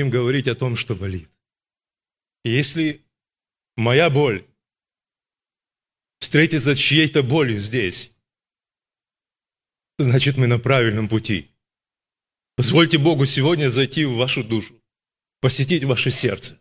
Будем 0.00 0.10
говорить 0.10 0.48
о 0.48 0.54
том, 0.54 0.76
что 0.76 0.94
болит. 0.94 1.28
Если 2.42 3.02
моя 3.76 4.08
боль 4.08 4.46
встретится 6.20 6.74
чьей-то 6.74 7.22
болью 7.22 7.60
здесь, 7.60 8.12
значит, 9.98 10.38
мы 10.38 10.46
на 10.46 10.58
правильном 10.58 11.06
пути. 11.08 11.50
Позвольте 12.56 12.96
Богу 12.96 13.26
сегодня 13.26 13.68
зайти 13.70 14.04
в 14.06 14.14
вашу 14.14 14.42
душу, 14.42 14.74
посетить 15.40 15.84
ваше 15.84 16.10
сердце. 16.10 16.58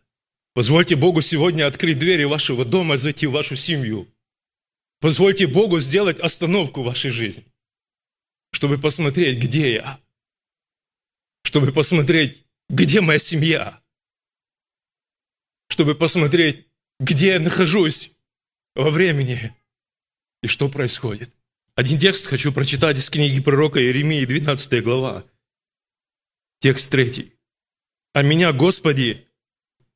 Позвольте 0.54 0.96
Богу 0.98 1.22
сегодня 1.22 1.66
открыть 1.66 2.00
двери 2.00 2.26
вашего 2.26 2.66
дома, 2.66 2.98
зайти 2.98 3.26
в 3.28 3.32
вашу 3.32 3.56
семью. 3.56 4.08
Позвольте 5.00 5.48
Богу 5.48 5.80
сделать 5.80 6.20
остановку 6.20 6.82
в 6.82 6.86
вашей 6.86 7.12
жизни, 7.12 7.46
чтобы 8.52 8.78
посмотреть, 8.78 9.40
где 9.40 9.74
я, 9.76 10.02
чтобы 11.44 11.72
посмотреть, 11.72 12.44
где 12.70 13.02
моя 13.02 13.20
семья, 13.20 13.82
чтобы 15.70 15.96
посмотреть, 15.96 16.68
где 17.00 17.34
я 17.34 17.40
нахожусь 17.40 18.16
во 18.76 18.92
времени 18.92 19.56
и 20.44 20.48
что 20.48 20.70
происходит. 20.70 21.36
Один 21.76 22.00
текст 22.00 22.28
хочу 22.28 22.54
прочитать 22.54 22.98
из 22.98 23.10
книги 23.10 23.42
пророка 23.42 23.82
Иеремии, 23.82 24.26
12 24.26 24.84
глава. 24.84 25.26
Текст 26.60 26.90
третий. 26.90 27.34
«А 28.14 28.22
меня, 28.22 28.52
Господи, 28.54 29.28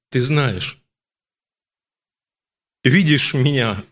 Ты 0.09 0.21
знаешь, 0.21 0.81
видишь 2.83 3.33
меня 3.33 3.83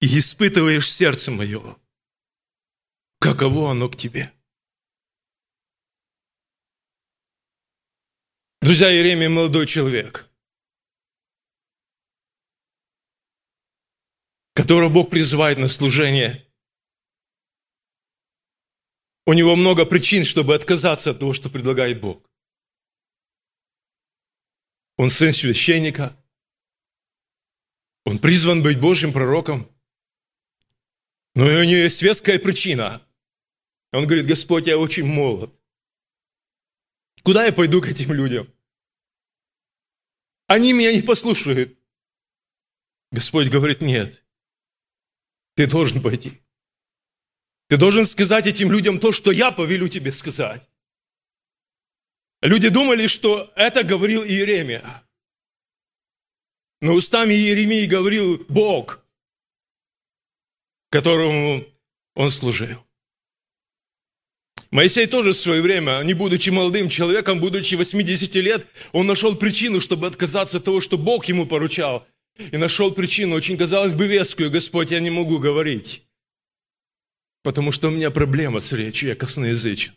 и 0.00 0.18
испытываешь 0.18 0.90
сердце 0.90 1.30
мое. 1.30 1.76
Каково 3.18 3.72
оно 3.72 3.88
к 3.88 3.96
Тебе?» 3.96 4.32
Друзья, 8.60 8.92
Иеремия 8.92 9.28
молодой 9.28 9.66
человек, 9.66 10.28
которого 14.52 14.88
Бог 14.88 15.10
призывает 15.10 15.58
на 15.58 15.68
служение. 15.68 16.44
У 19.26 19.32
него 19.32 19.54
много 19.54 19.86
причин, 19.86 20.24
чтобы 20.24 20.56
отказаться 20.56 21.10
от 21.10 21.20
того, 21.20 21.32
что 21.32 21.48
предлагает 21.50 22.00
Бог. 22.00 22.28
Он 24.96 25.10
сын 25.10 25.32
священника. 25.32 26.16
Он 28.04 28.18
призван 28.18 28.62
быть 28.62 28.80
Божьим 28.80 29.12
пророком. 29.12 29.70
Но 31.36 31.44
у 31.44 31.48
него 31.62 31.82
есть 31.84 31.98
светская 31.98 32.40
причина. 32.40 33.06
Он 33.92 34.04
говорит, 34.06 34.26
Господь, 34.26 34.66
я 34.66 34.76
очень 34.76 35.04
молод. 35.04 35.57
Куда 37.22 37.44
я 37.44 37.52
пойду 37.52 37.80
к 37.80 37.88
этим 37.88 38.12
людям? 38.12 38.52
Они 40.46 40.72
меня 40.72 40.92
не 40.92 41.02
послушают. 41.02 41.78
Господь 43.10 43.48
говорит, 43.48 43.80
нет, 43.80 44.24
ты 45.54 45.66
должен 45.66 46.02
пойти. 46.02 46.40
Ты 47.68 47.76
должен 47.76 48.06
сказать 48.06 48.46
этим 48.46 48.72
людям 48.72 48.98
то, 48.98 49.12
что 49.12 49.30
я 49.30 49.52
повелю 49.52 49.88
тебе 49.88 50.12
сказать. 50.12 50.68
Люди 52.40 52.68
думали, 52.68 53.06
что 53.06 53.52
это 53.56 53.82
говорил 53.82 54.24
Иеремия. 54.24 55.04
Но 56.80 56.94
устами 56.94 57.34
Иеремии 57.34 57.86
говорил 57.86 58.44
Бог, 58.48 59.04
которому 60.90 61.66
он 62.14 62.30
служил. 62.30 62.87
Моисей 64.70 65.06
тоже 65.06 65.32
в 65.32 65.36
свое 65.36 65.62
время, 65.62 66.02
не 66.02 66.12
будучи 66.12 66.50
молодым 66.50 66.90
человеком, 66.90 67.40
будучи 67.40 67.74
80 67.74 68.34
лет, 68.36 68.66
он 68.92 69.06
нашел 69.06 69.34
причину, 69.34 69.80
чтобы 69.80 70.06
отказаться 70.06 70.58
от 70.58 70.64
того, 70.64 70.80
что 70.80 70.98
Бог 70.98 71.26
ему 71.26 71.46
поручал. 71.46 72.06
И 72.52 72.56
нашел 72.56 72.92
причину, 72.92 73.34
очень, 73.34 73.56
казалось 73.56 73.94
бы, 73.94 74.06
вескую, 74.06 74.50
Господь, 74.50 74.90
я 74.90 75.00
не 75.00 75.10
могу 75.10 75.38
говорить. 75.38 76.02
Потому 77.42 77.72
что 77.72 77.88
у 77.88 77.90
меня 77.90 78.10
проблема 78.10 78.60
с 78.60 78.72
речью, 78.72 79.08
я 79.08 79.16
косноязычен. 79.16 79.94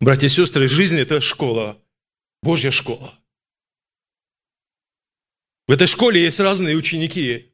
Братья 0.00 0.26
и 0.26 0.30
сестры, 0.30 0.68
жизнь– 0.68 0.98
это 1.00 1.20
школа, 1.20 1.80
Божья 2.42 2.70
школа. 2.70 3.18
В 5.66 5.72
этой 5.72 5.86
школе 5.86 6.22
есть 6.22 6.40
разные 6.40 6.76
ученики. 6.76 7.52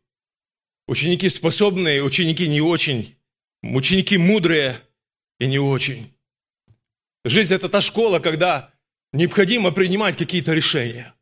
Ученики 0.87 1.29
способные, 1.29 2.03
ученики 2.03 2.47
не 2.47 2.61
очень. 2.61 3.14
Ученики 3.73 4.19
мудрые 4.19 4.83
и 5.39 5.47
не 5.47 5.59
очень. 5.59 6.13
Жизнь– 7.25 7.55
это 7.57 7.71
та 7.71 7.81
школа, 7.81 8.19
когда 8.19 8.75
необходимо 9.13 9.73
принимать 9.73 10.19
какие-то 10.19 10.53
решения. 10.53 11.15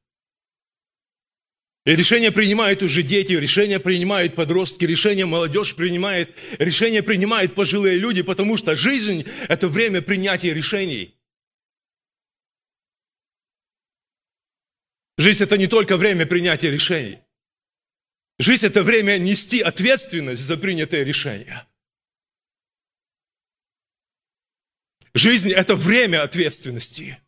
И 1.85 1.95
решения 1.95 2.33
принимают 2.33 2.83
уже 2.83 3.05
дети, 3.05 3.33
решения 3.33 3.79
принимают 3.79 4.35
подростки, 4.35 4.85
решения 4.85 5.25
молодежь 5.25 5.77
принимает, 5.77 6.37
решения 6.59 7.03
принимают 7.03 7.55
пожилые 7.55 7.99
люди, 7.99 8.23
потому 8.23 8.57
что 8.57 8.75
жизнь– 8.75 9.25
это 9.49 9.69
время 9.69 10.03
принятия 10.03 10.53
решений. 10.53 11.15
Жизнь– 15.17 15.45
это 15.45 15.57
не 15.57 15.69
только 15.69 15.97
время 15.97 16.27
принятия 16.27 16.73
решений. 16.73 17.19
Жизнь– 18.41 18.67
это 18.67 18.83
время 18.83 19.19
нести 19.19 19.61
ответственность 19.61 20.43
за 20.43 20.57
принятое 20.57 21.05
решение– 21.05 21.65
Жизнь– 25.15 25.53
это 25.53 25.77
время 25.77 26.23
ответственности, 26.23 27.19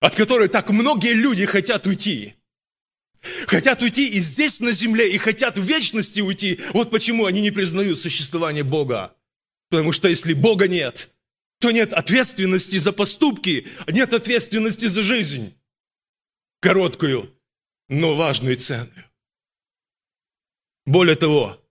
от 0.00 0.14
которой 0.14 0.48
так 0.48 0.70
многие 0.70 1.12
люди 1.12 1.46
хотят 1.46 1.86
уйти. 1.86 2.34
Хотят 3.46 3.82
уйти 3.82 4.08
и 4.08 4.20
здесь 4.20 4.60
на 4.60 4.72
земле, 4.72 5.10
и 5.10 5.18
хотят 5.18 5.58
в 5.58 5.62
вечности 5.62 6.20
уйти. 6.20 6.58
Вот 6.72 6.90
почему 6.90 7.26
они 7.26 7.42
не 7.42 7.50
признают 7.50 7.98
существование 7.98 8.64
Бога. 8.64 9.14
Потому 9.68 9.92
что 9.92 10.08
если 10.08 10.32
Бога 10.32 10.66
нет, 10.66 11.10
то 11.60 11.70
нет 11.70 11.92
ответственности 11.92 12.78
за 12.78 12.92
поступки, 12.92 13.68
нет 13.86 14.12
ответственности 14.14 14.86
за 14.86 15.02
жизнь. 15.02 15.54
Короткую, 16.60 17.32
но 17.88 18.16
важную 18.16 18.54
и 18.54 18.58
ценную. 18.58 19.04
Более 20.86 21.16
того, 21.16 21.62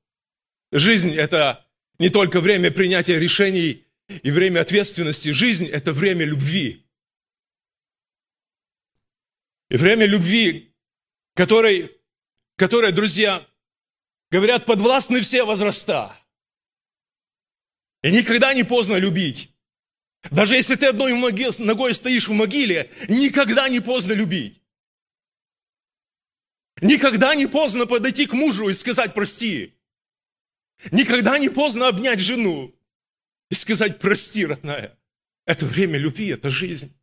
жизнь– 0.71 1.13
это 1.15 1.65
не 1.97 2.09
только 2.09 2.39
время 2.39 2.71
принятия 2.71 3.19
решений 3.19 3.85
и 4.09 4.31
время 4.31 4.61
ответственности. 4.61 5.29
Жизнь– 5.29 5.67
это 5.71 5.93
время 5.93 6.25
любви. 6.25 6.85
И 9.69 9.77
время 9.77 10.05
любви, 10.05 10.73
которой, 11.35 11.95
которой, 12.55 12.91
друзья, 12.91 13.47
говорят, 14.31 14.65
подвластны 14.65 15.21
все 15.21 15.43
возраста. 15.43 16.15
И 18.01 18.11
никогда 18.11 18.53
не 18.53 18.63
поздно 18.63 18.95
любить. 18.95 19.51
Даже 20.31 20.55
если 20.55 20.75
ты 20.75 20.87
одной 20.87 21.13
ногой 21.59 21.93
стоишь 21.93 22.27
в 22.27 22.33
могиле, 22.33 22.89
никогда 23.07 23.69
не 23.69 23.79
поздно 23.79 24.13
любить. 24.13 24.61
Никогда 26.81 27.35
не 27.35 27.45
поздно 27.45 27.85
подойти 27.85 28.25
к 28.25 28.33
мужу 28.33 28.69
и 28.69 28.73
сказать 28.73 29.13
«прости». 29.13 29.75
Никогда 30.91 31.37
не 31.37 31.49
поздно 31.49 31.89
обнять 31.89 32.21
жену 32.21 32.73
и 33.49 33.55
сказать 33.55 33.99
«прости, 33.99 34.45
родная». 34.45 34.97
Это 35.45 35.65
время 35.65 35.97
любви, 35.97 36.27
это 36.27 36.49
жизнь. 36.49 36.93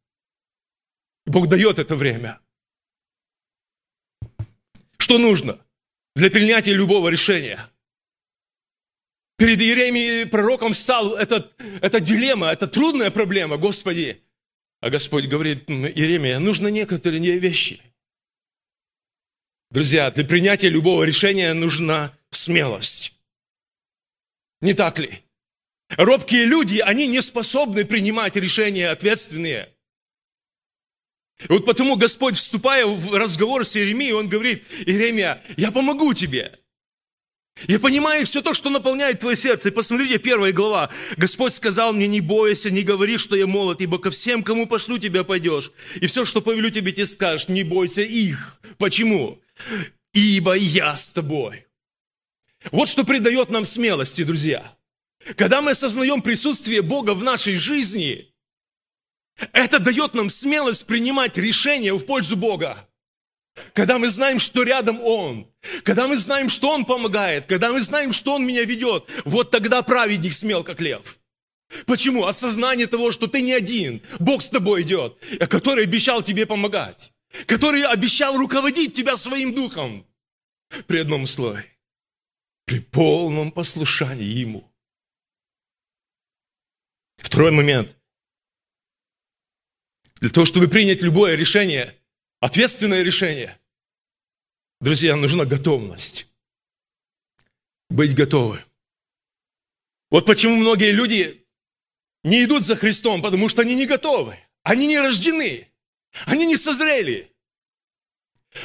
Бог 1.27 1.49
дает 1.49 1.79
это 1.79 1.97
время. 1.97 2.41
Что 4.99 5.19
нужно 5.19 5.59
для 6.15 6.31
принятия 6.31 6.73
любого 6.73 7.09
решения? 7.09 7.69
Перед 9.37 9.61
Иеремией 9.61 10.27
пророком 10.27 10.73
стал 10.73 11.17
этот, 11.17 11.61
эта 11.83 12.01
дилемма, 12.01 12.49
эта 12.49 12.67
трудная 12.67 13.11
проблема, 13.11 13.57
Господи. 13.57 14.23
А 14.81 14.89
Господь 14.89 15.27
говорит, 15.27 15.69
Иеремия, 15.69 16.39
нужно 16.39 16.69
некоторые 16.69 17.39
вещи. 17.39 17.83
Друзья, 19.71 20.11
для 20.11 20.25
принятия 20.25 20.69
любого 20.69 21.03
решения 21.03 21.53
нужна 21.53 22.17
смелость. 22.31 23.13
Не 24.61 24.73
так 24.73 24.99
ли? 24.99 25.26
Робкие 25.91 26.45
люди, 26.47 26.79
они 26.79 27.07
не 27.07 27.23
способны 27.23 27.85
принимать 27.85 28.37
решения 28.37 28.91
ответственные. 28.91 29.73
И 31.41 31.47
вот 31.49 31.65
потому 31.65 31.97
Господь, 31.97 32.37
вступая 32.37 32.87
в 32.87 33.15
разговор 33.15 33.65
с 33.65 33.77
Иеремией, 33.77 34.13
Он 34.13 34.29
говорит, 34.29 34.65
Иеремия, 34.87 35.43
я 35.57 35.71
помогу 35.71 36.13
тебе. 36.15 36.59
Я 37.69 37.81
понимаю 37.81 38.27
все 38.27 38.43
то, 38.43 38.53
что 38.53 38.69
наполняет 38.69 39.21
твое 39.21 39.37
сердце. 39.37 39.69
И 39.69 39.73
посмотрите, 39.73 40.19
первая 40.19 40.53
глава. 40.53 40.91
Господь 41.17 41.55
сказал 41.55 41.95
мне, 41.95 42.07
не 42.07 42.21
бойся, 42.21 42.71
не 42.71 42.83
говори, 42.83 43.17
что 43.17 43.35
я 43.35 43.47
молод, 43.47 43.81
ибо 43.81 43.99
ко 43.99 44.11
всем, 44.11 44.43
кому 44.43 44.67
пошлю 44.67 44.99
тебя, 44.99 45.25
пойдешь. 45.25 45.73
И 45.95 46.07
все, 46.07 46.27
что 46.27 46.43
повелю 46.43 46.71
тебе, 46.71 46.93
ты 46.93 47.07
скажешь, 47.07 47.49
не 47.49 47.65
бойся 47.65 48.03
их. 48.03 48.61
Почему? 48.77 49.41
Ибо 50.13 50.55
я 50.55 50.97
с 50.97 51.11
тобой. 51.11 51.67
Вот 52.73 52.89
что 52.89 53.05
придает 53.05 53.49
нам 53.49 53.65
смелости, 53.65 54.23
друзья. 54.25 54.76
Когда 55.35 55.61
мы 55.61 55.73
осознаем 55.73 56.23
присутствие 56.23 56.83
Бога 56.83 57.15
в 57.15 57.25
нашей 57.25 57.57
жизни, 57.57 58.33
это 59.53 59.79
дает 59.79 60.15
нам 60.15 60.31
смелость 60.31 60.87
принимать 60.87 61.37
решения 61.37 61.93
в 61.93 62.07
пользу 62.07 62.37
Бога. 62.37 62.89
Когда 63.73 63.99
мы 63.99 64.09
знаем, 64.11 64.39
что 64.39 64.63
рядом 64.63 65.01
Он, 65.01 65.51
когда 65.83 66.07
мы 66.07 66.17
знаем, 66.17 66.49
что 66.49 66.71
Он 66.71 66.85
помогает, 66.85 67.47
когда 67.47 67.73
мы 67.73 67.81
знаем, 67.81 68.13
что 68.13 68.35
Он 68.35 68.47
меня 68.47 68.65
ведет, 68.65 69.09
вот 69.25 69.51
тогда 69.51 69.83
праведник 69.83 70.35
смел, 70.35 70.63
как 70.63 70.81
лев. 70.81 71.19
Почему? 71.87 72.27
Осознание 72.27 72.87
того, 72.87 73.11
что 73.11 73.27
ты 73.27 73.41
не 73.41 73.53
один, 73.53 74.03
Бог 74.21 74.43
с 74.43 74.51
тобой 74.51 74.83
идет, 74.83 75.19
который 75.49 75.85
обещал 75.85 76.23
тебе 76.23 76.47
помогать, 76.47 77.13
который 77.47 77.85
обещал 77.85 78.37
руководить 78.37 78.95
тебя 78.95 79.17
своим 79.17 79.55
духом. 79.55 80.07
При 80.87 80.99
одном 80.99 81.23
условии, 81.23 81.65
при 82.65 82.81
полном 82.81 83.53
послушании 83.53 84.27
Ему. 84.27 84.71
Второй 87.17 87.51
момент. 87.51 87.97
Для 90.17 90.31
того, 90.31 90.47
чтобы 90.47 90.69
принять 90.69 91.03
любое 91.03 91.35
решение, 91.35 91.95
ответственное 92.41 93.03
решение, 93.03 93.59
друзья, 94.81 95.17
нужна 95.17 95.45
готовность. 95.45 96.33
Быть 97.91 98.15
готовы. 98.15 98.65
Вот 100.11 100.27
почему 100.27 100.57
многие 100.57 100.93
люди 100.93 101.47
не 102.25 102.45
идут 102.45 102.65
за 102.65 102.77
Христом, 102.77 103.23
потому 103.23 103.49
что 103.49 103.63
они 103.63 103.75
не 103.75 103.87
готовы. 103.87 104.39
Они 104.63 104.87
не 104.87 104.99
рождены. 104.99 105.69
Они 106.25 106.47
не 106.47 106.57
созрели. 106.57 107.31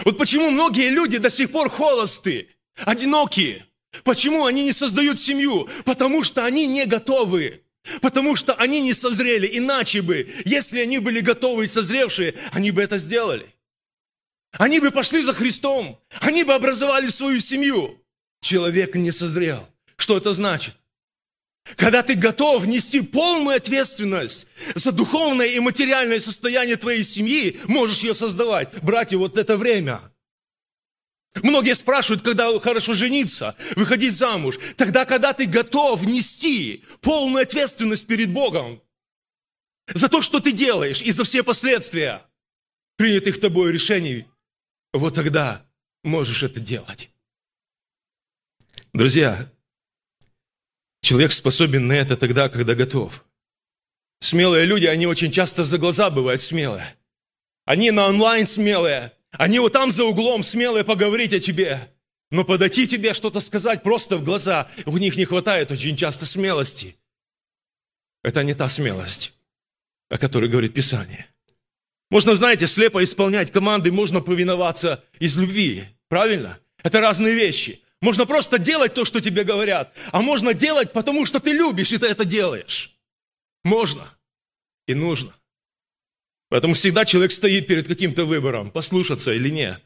Вот 0.05 0.17
почему 0.17 0.49
многие 0.49 0.89
люди 0.89 1.17
до 1.17 1.29
сих 1.29 1.51
пор 1.51 1.69
холосты, 1.69 2.49
одинокие. 2.75 3.65
Почему 4.03 4.45
они 4.45 4.63
не 4.63 4.71
создают 4.71 5.19
семью? 5.19 5.67
Потому 5.83 6.23
что 6.23 6.45
они 6.45 6.65
не 6.65 6.85
готовы. 6.85 7.63
Потому 8.01 8.35
что 8.35 8.53
они 8.53 8.81
не 8.81 8.93
созрели, 8.93 9.49
иначе 9.57 10.01
бы, 10.01 10.29
если 10.45 10.79
они 10.79 10.99
были 10.99 11.19
готовы 11.19 11.65
и 11.65 11.67
созревшие, 11.67 12.35
они 12.51 12.71
бы 12.71 12.81
это 12.81 12.97
сделали. 12.97 13.47
Они 14.53 14.79
бы 14.79 14.91
пошли 14.91 15.23
за 15.23 15.33
Христом, 15.33 15.99
они 16.19 16.43
бы 16.43 16.53
образовали 16.53 17.09
свою 17.09 17.39
семью. 17.39 17.99
Человек 18.41 18.95
не 18.95 19.11
созрел. 19.11 19.67
Что 19.95 20.17
это 20.17 20.33
значит? 20.33 20.75
Когда 21.75 22.01
ты 22.01 22.15
готов 22.15 22.65
нести 22.65 23.01
полную 23.01 23.57
ответственность 23.57 24.47
за 24.75 24.91
духовное 24.91 25.47
и 25.47 25.59
материальное 25.59 26.19
состояние 26.19 26.75
твоей 26.75 27.03
семьи, 27.03 27.59
можешь 27.65 27.99
ее 27.99 28.13
создавать. 28.13 28.73
Братья, 28.81 29.17
вот 29.17 29.37
это 29.37 29.57
время. 29.57 30.10
Многие 31.35 31.75
спрашивают, 31.75 32.23
когда 32.23 32.59
хорошо 32.59 32.93
жениться, 32.93 33.55
выходить 33.75 34.13
замуж. 34.13 34.59
Тогда, 34.75 35.05
когда 35.05 35.33
ты 35.33 35.45
готов 35.45 36.05
нести 36.05 36.83
полную 36.99 37.43
ответственность 37.43 38.05
перед 38.05 38.31
Богом 38.31 38.81
за 39.87 40.09
то, 40.09 40.21
что 40.21 40.39
ты 40.39 40.51
делаешь, 40.51 41.01
и 41.01 41.11
за 41.11 41.23
все 41.23 41.43
последствия 41.43 42.25
принятых 42.97 43.39
тобой 43.39 43.71
решений, 43.71 44.27
вот 44.93 45.15
тогда 45.15 45.65
можешь 46.03 46.43
это 46.43 46.59
делать. 46.59 47.09
Друзья, 48.93 49.49
человек 51.01 51.31
способен 51.31 51.87
на 51.87 51.93
это 51.93 52.17
тогда, 52.17 52.49
когда 52.49 52.75
готов. 52.75 53.25
Смелые 54.19 54.65
люди, 54.65 54.85
они 54.85 55.07
очень 55.07 55.31
часто 55.31 55.63
за 55.63 55.77
глаза 55.77 56.09
бывают 56.09 56.41
смелые. 56.41 56.95
Они 57.65 57.89
на 57.91 58.07
онлайн 58.07 58.45
смелые, 58.45 59.13
они 59.31 59.59
вот 59.59 59.73
там 59.73 59.91
за 59.91 60.03
углом 60.03 60.43
смелые 60.43 60.83
поговорить 60.83 61.33
о 61.33 61.39
тебе, 61.39 61.79
но 62.29 62.43
подойти 62.43 62.87
тебе 62.87 63.13
что-то 63.13 63.39
сказать 63.39 63.83
просто 63.83 64.17
в 64.17 64.23
глаза, 64.23 64.69
у 64.85 64.97
них 64.97 65.17
не 65.17 65.25
хватает 65.25 65.71
очень 65.71 65.95
часто 65.95 66.25
смелости. 66.25 66.95
Это 68.23 68.43
не 68.43 68.53
та 68.53 68.69
смелость, 68.69 69.33
о 70.09 70.17
которой 70.17 70.49
говорит 70.49 70.73
Писание. 70.73 71.27
Можно, 72.09 72.35
знаете, 72.35 72.67
слепо 72.67 73.03
исполнять 73.03 73.51
команды, 73.51 73.91
можно 73.91 74.21
повиноваться 74.21 75.03
из 75.19 75.37
любви. 75.37 75.85
Правильно? 76.09 76.59
Это 76.83 76.99
разные 76.99 77.33
вещи. 77.33 77.81
Можно 78.01 78.25
просто 78.25 78.57
делать 78.57 78.93
то, 78.93 79.05
что 79.05 79.21
тебе 79.21 79.43
говорят, 79.43 79.93
а 80.11 80.21
можно 80.21 80.53
делать, 80.53 80.91
потому 80.91 81.25
что 81.25 81.39
ты 81.39 81.53
любишь, 81.53 81.91
и 81.91 81.97
ты 81.97 82.07
это 82.07 82.25
делаешь. 82.25 82.97
Можно 83.63 84.07
и 84.87 84.93
нужно. 84.93 85.33
Поэтому 86.51 86.73
всегда 86.73 87.05
человек 87.05 87.31
стоит 87.31 87.65
перед 87.65 87.87
каким-то 87.87 88.25
выбором, 88.25 88.71
послушаться 88.71 89.31
или 89.31 89.47
нет. 89.47 89.81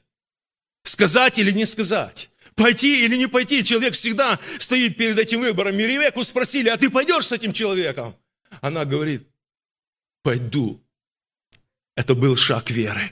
Сказать 0.82 1.38
или 1.38 1.52
не 1.52 1.64
сказать. 1.64 2.32
Пойти 2.56 3.06
или 3.06 3.18
не 3.18 3.28
пойти. 3.28 3.64
Человек 3.64 3.94
всегда 3.94 4.40
стоит 4.58 4.98
перед 4.98 5.20
этим 5.20 5.42
выбором. 5.42 5.78
Миривеку 5.78 6.24
спросили, 6.24 6.70
а 6.70 6.78
ты 6.78 6.90
пойдешь 6.90 7.28
с 7.28 7.32
этим 7.32 7.54
человеком? 7.54 8.16
Она 8.62 8.84
говорит, 8.84 9.28
пойду. 10.24 10.82
Это 11.96 12.16
был 12.16 12.36
шаг 12.36 12.72
веры. 12.72 13.12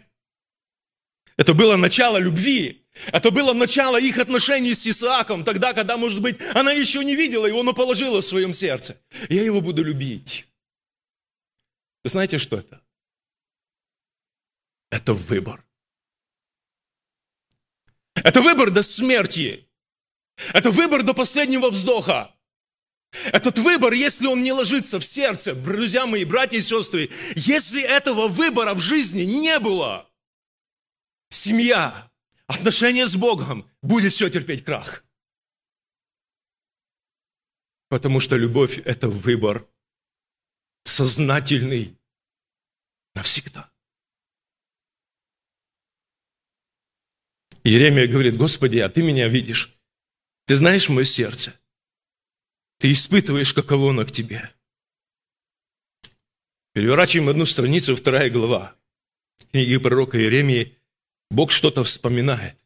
Это 1.37 1.53
было 1.53 1.75
начало 1.75 2.17
любви. 2.17 2.83
Это 3.11 3.29
было 3.29 3.53
начало 3.53 4.01
их 4.01 4.17
отношений 4.17 4.73
с 4.73 4.87
Исааком, 4.87 5.43
тогда, 5.43 5.73
когда, 5.73 5.95
может 5.97 6.21
быть, 6.21 6.37
она 6.55 6.71
еще 6.71 7.03
не 7.03 7.15
видела 7.15 7.45
его, 7.45 7.61
но 7.61 7.73
положила 7.73 8.19
в 8.19 8.25
своем 8.25 8.51
сердце. 8.51 8.97
Я 9.29 9.43
его 9.43 9.61
буду 9.61 9.83
любить. 9.83 10.47
Вы 12.03 12.09
знаете, 12.09 12.39
что 12.39 12.57
это? 12.57 12.82
Это 14.93 15.15
выбор. 15.15 15.65
Это 18.13 18.41
выбор 18.41 18.69
до 18.69 18.83
смерти. 18.83 19.67
Это 20.53 20.69
выбор 20.69 21.01
до 21.01 21.15
последнего 21.15 21.71
вздоха. 21.71 22.35
Этот 23.25 23.57
выбор, 23.57 23.93
если 23.93 24.27
он 24.27 24.43
не 24.43 24.51
ложится 24.51 24.99
в 24.99 25.03
сердце, 25.03 25.55
друзья 25.55 26.05
мои, 26.05 26.25
братья 26.25 26.59
и 26.59 26.61
сестры, 26.61 27.09
если 27.35 27.81
этого 27.81 28.27
выбора 28.27 28.75
в 28.75 28.81
жизни 28.81 29.23
не 29.23 29.57
было, 29.57 30.07
семья, 31.29 32.11
отношения 32.45 33.07
с 33.07 33.15
Богом, 33.15 33.67
будет 33.81 34.13
все 34.13 34.29
терпеть 34.29 34.63
крах. 34.63 35.03
Потому 37.89 38.19
что 38.19 38.37
любовь– 38.37 38.77
это 38.85 39.09
выбор 39.09 39.67
сознательный 40.83 41.97
навсегда. 43.15 43.72
Иеремия 47.63 48.07
говорит, 48.07 48.37
Господи, 48.37 48.79
а 48.79 48.89
Ты 48.89 49.01
меня 49.03 49.27
видишь. 49.27 49.75
Ты 50.45 50.55
знаешь 50.55 50.89
мое 50.89 51.05
сердце. 51.05 51.57
Ты 52.79 52.91
испытываешь, 52.91 53.53
каково 53.53 53.91
оно 53.91 54.05
к 54.05 54.11
Тебе. 54.11 54.51
Переворачиваем 56.73 57.29
одну 57.29 57.45
страницу, 57.45 57.95
вторая 57.95 58.29
глава. 58.29 58.75
Книги 59.51 59.77
пророка 59.77 60.19
Иеремии. 60.19 60.75
Бог 61.29 61.51
что-то 61.51 61.83
вспоминает. 61.83 62.57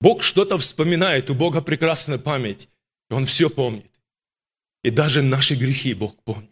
Бог 0.00 0.24
что-то 0.24 0.58
вспоминает, 0.58 1.30
у 1.30 1.34
Бога 1.34 1.62
прекрасная 1.62 2.18
память. 2.18 2.68
Он 3.08 3.24
все 3.24 3.48
помнит. 3.48 3.92
И 4.82 4.90
даже 4.90 5.22
наши 5.22 5.54
грехи 5.54 5.94
Бог 5.94 6.20
помнит. 6.24 6.50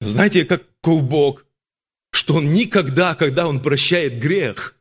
Знаете, 0.00 0.46
каков 0.46 1.02
Бог? 1.06 1.44
Что 2.10 2.34
он 2.34 2.52
никогда, 2.52 3.14
когда 3.14 3.46
он 3.46 3.62
прощает 3.62 4.18
грех, 4.18 4.76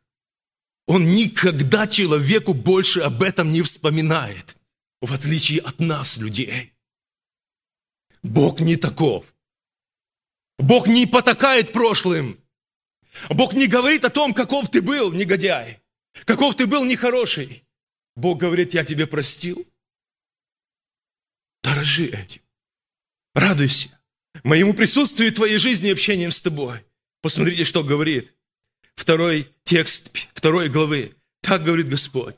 он 0.88 1.06
никогда 1.14 1.88
человеку 1.88 2.54
больше 2.54 3.02
об 3.02 3.22
этом 3.22 3.52
не 3.52 3.62
вспоминает, 3.62 4.58
в 5.02 5.14
отличие 5.14 5.60
от 5.62 5.80
нас, 5.80 6.18
людей. 6.18 6.74
Бог 8.24 8.60
не 8.60 8.76
таков. 8.76 9.36
Бог 10.58 10.88
не 10.88 11.06
потакает 11.06 11.72
прошлым. 11.72 12.40
Бог 13.30 13.54
не 13.54 13.68
говорит 13.68 14.04
о 14.04 14.10
том, 14.10 14.34
каков 14.34 14.70
ты 14.70 14.82
был, 14.82 15.14
негодяй, 15.14 15.80
каков 16.26 16.56
ты 16.56 16.68
был 16.68 16.84
нехороший. 16.86 17.64
Бог 18.16 18.40
говорит, 18.40 18.74
я 18.74 18.84
тебе 18.84 19.08
простил. 19.08 19.66
Дорожи 21.64 22.08
этим. 22.08 22.42
Радуйся 23.34 24.00
моему 24.44 24.74
присутствию 24.74 25.32
в 25.32 25.36
твоей 25.36 25.58
жизни 25.58 25.90
и 25.90 25.94
общением 25.94 26.32
с 26.32 26.42
тобой. 26.42 26.84
Посмотрите, 27.22 27.64
что 27.64 27.84
говорит 27.84 28.34
второй 28.96 29.50
текст 29.64 30.12
второй 30.34 30.70
главы. 30.70 31.16
Так 31.42 31.64
говорит 31.64 31.90
Господь. 31.90 32.36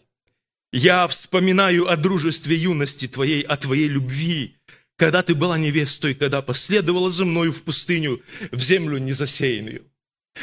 Я 0.71 1.07
вспоминаю 1.07 1.89
о 1.89 1.97
дружестве 1.97 2.55
юности 2.55 3.07
Твоей, 3.07 3.41
о 3.41 3.57
Твоей 3.57 3.87
любви, 3.87 4.57
когда 4.95 5.21
Ты 5.21 5.35
была 5.35 5.57
невестой, 5.57 6.15
когда 6.15 6.41
последовала 6.41 7.09
за 7.09 7.25
мною 7.25 7.51
в 7.51 7.63
пустыню, 7.63 8.21
в 8.51 8.59
землю 8.59 8.97
незасеянную. 8.97 9.85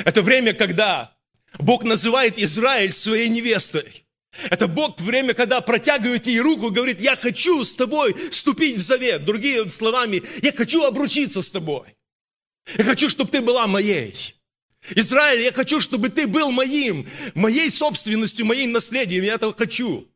Это 0.05 0.23
время, 0.23 0.53
когда 0.53 1.17
Бог 1.59 1.85
называет 1.85 2.39
Израиль 2.39 2.93
своей 2.93 3.29
невестой. 3.29 4.05
Это 4.51 4.69
Бог 4.69 5.01
время, 5.01 5.35
когда 5.35 5.61
протягивает 5.61 6.27
ей 6.27 6.41
руку, 6.41 6.71
говорит, 6.71 7.01
я 7.01 7.17
хочу 7.17 7.65
с 7.65 7.75
тобой 7.75 8.15
вступить 8.31 8.77
в 8.77 8.81
завет. 8.81 9.25
Другими 9.25 9.69
словами, 9.69 10.23
я 10.43 10.53
хочу 10.53 10.85
обручиться 10.85 11.43
с 11.43 11.51
тобой. 11.51 11.98
Я 12.77 12.85
хочу, 12.85 13.09
чтобы 13.09 13.31
ты 13.31 13.41
была 13.41 13.67
моей. 13.67 14.15
Израиль, 14.91 15.41
я 15.41 15.53
хочу, 15.53 15.81
чтобы 15.81 16.09
ты 16.09 16.27
был 16.27 16.51
моим, 16.51 17.09
моей 17.35 17.71
собственностью, 17.71 18.47
моим 18.47 18.73
наследием. 18.73 19.25
Я 19.25 19.35
этого 19.35 19.55
хочу. 19.55 20.09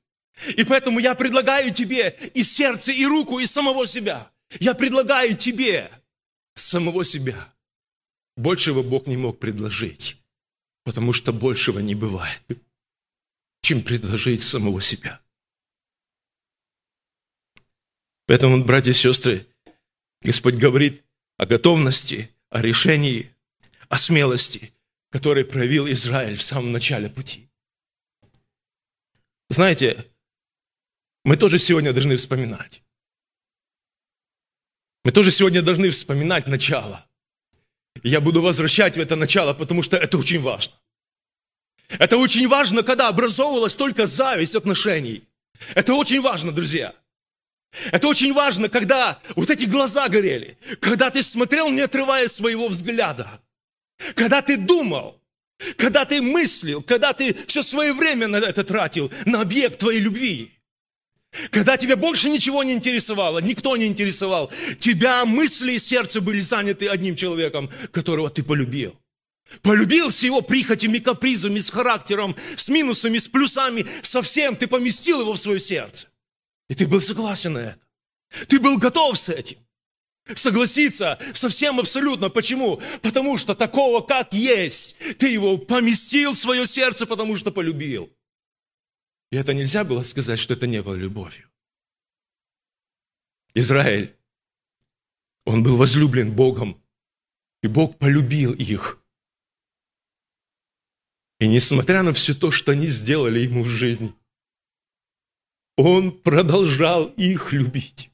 И 0.56 0.64
поэтому 0.64 0.98
я 0.98 1.14
предлагаю 1.14 1.72
тебе 1.72 2.16
и 2.34 2.42
сердце, 2.42 2.92
и 2.92 3.04
руку, 3.06 3.38
и 3.38 3.46
самого 3.46 3.86
себя. 3.86 4.30
Я 4.60 4.74
предлагаю 4.74 5.36
тебе 5.36 5.90
самого 6.54 7.04
себя. 7.04 7.52
Большего 8.36 8.82
Бог 8.82 9.06
не 9.06 9.16
мог 9.16 9.38
предложить, 9.38 10.16
потому 10.84 11.12
что 11.12 11.32
большего 11.32 11.80
не 11.80 11.94
бывает, 11.94 12.42
чем 13.62 13.82
предложить 13.82 14.42
самого 14.42 14.80
себя. 14.80 15.20
Поэтому, 18.26 18.64
братья 18.64 18.92
и 18.92 18.94
сестры, 18.94 19.46
Господь 20.22 20.54
говорит 20.54 21.04
о 21.36 21.44
готовности, 21.44 22.31
о 22.52 22.60
решении, 22.60 23.34
о 23.88 23.96
смелости, 23.96 24.74
которой 25.10 25.44
проявил 25.44 25.90
Израиль 25.90 26.36
в 26.36 26.42
самом 26.42 26.70
начале 26.70 27.08
пути. 27.08 27.48
Знаете, 29.48 30.06
мы 31.24 31.36
тоже 31.36 31.58
сегодня 31.58 31.92
должны 31.92 32.16
вспоминать. 32.16 32.82
Мы 35.04 35.12
тоже 35.12 35.30
сегодня 35.30 35.62
должны 35.62 35.88
вспоминать 35.88 36.46
начало. 36.46 37.06
я 38.02 38.20
буду 38.20 38.42
возвращать 38.42 38.96
в 38.96 39.00
это 39.00 39.16
начало, 39.16 39.54
потому 39.54 39.82
что 39.82 39.96
это 39.96 40.18
очень 40.18 40.40
важно. 40.40 40.74
Это 41.88 42.18
очень 42.18 42.48
важно, 42.48 42.82
когда 42.82 43.08
образовывалась 43.08 43.74
только 43.74 44.06
зависть 44.06 44.54
отношений. 44.54 45.26
Это 45.74 45.94
очень 45.94 46.20
важно, 46.20 46.52
друзья. 46.52 46.94
Это 47.90 48.06
очень 48.08 48.32
важно, 48.32 48.68
когда 48.68 49.20
вот 49.34 49.50
эти 49.50 49.64
глаза 49.64 50.08
горели, 50.08 50.58
когда 50.80 51.10
ты 51.10 51.22
смотрел, 51.22 51.70
не 51.70 51.80
отрывая 51.80 52.28
своего 52.28 52.68
взгляда, 52.68 53.40
когда 54.14 54.42
ты 54.42 54.56
думал, 54.56 55.20
когда 55.76 56.04
ты 56.04 56.20
мыслил, 56.20 56.82
когда 56.82 57.12
ты 57.12 57.34
все 57.46 57.62
свое 57.62 57.92
время 57.92 58.28
на 58.28 58.36
это 58.36 58.64
тратил, 58.64 59.10
на 59.24 59.40
объект 59.40 59.78
твоей 59.78 60.00
любви. 60.00 60.52
Когда 61.50 61.78
тебя 61.78 61.96
больше 61.96 62.28
ничего 62.28 62.62
не 62.62 62.74
интересовало, 62.74 63.38
никто 63.38 63.74
не 63.78 63.86
интересовал, 63.86 64.50
тебя 64.78 65.24
мысли 65.24 65.72
и 65.72 65.78
сердце 65.78 66.20
были 66.20 66.42
заняты 66.42 66.88
одним 66.88 67.16
человеком, 67.16 67.70
которого 67.90 68.28
ты 68.28 68.42
полюбил. 68.42 68.94
Полюбил 69.62 70.10
с 70.10 70.22
его 70.22 70.42
прихотями, 70.42 70.98
капризами, 70.98 71.58
с 71.58 71.70
характером, 71.70 72.36
с 72.56 72.68
минусами, 72.68 73.16
с 73.16 73.28
плюсами, 73.28 73.86
совсем 74.02 74.56
ты 74.56 74.66
поместил 74.66 75.22
его 75.22 75.32
в 75.32 75.38
свое 75.38 75.58
сердце. 75.58 76.11
И 76.72 76.74
ты 76.74 76.86
был 76.86 77.02
согласен 77.02 77.52
на 77.52 77.58
это. 77.58 77.86
Ты 78.48 78.58
был 78.58 78.78
готов 78.78 79.18
с 79.18 79.28
этим. 79.28 79.58
Согласиться 80.34 81.18
совсем 81.34 81.78
абсолютно. 81.78 82.30
Почему? 82.30 82.80
Потому 83.02 83.36
что 83.36 83.54
такого, 83.54 84.00
как 84.00 84.32
есть, 84.32 84.96
ты 85.18 85.28
его 85.28 85.58
поместил 85.58 86.32
в 86.32 86.38
свое 86.38 86.64
сердце, 86.64 87.04
потому 87.04 87.36
что 87.36 87.52
полюбил. 87.52 88.10
И 89.30 89.36
это 89.36 89.52
нельзя 89.52 89.84
было 89.84 90.02
сказать, 90.02 90.38
что 90.38 90.54
это 90.54 90.66
не 90.66 90.80
было 90.82 90.94
любовью. 90.94 91.46
Израиль, 93.52 94.16
он 95.44 95.62
был 95.62 95.76
возлюблен 95.76 96.32
Богом, 96.32 96.82
и 97.62 97.68
Бог 97.68 97.98
полюбил 97.98 98.54
их. 98.54 98.98
И 101.38 101.46
несмотря 101.48 102.02
на 102.02 102.14
все 102.14 102.32
то, 102.32 102.50
что 102.50 102.72
они 102.72 102.86
сделали 102.86 103.40
ему 103.40 103.62
в 103.62 103.68
жизни, 103.68 104.14
он 105.76 106.12
продолжал 106.12 107.06
их 107.06 107.52
любить. 107.52 108.10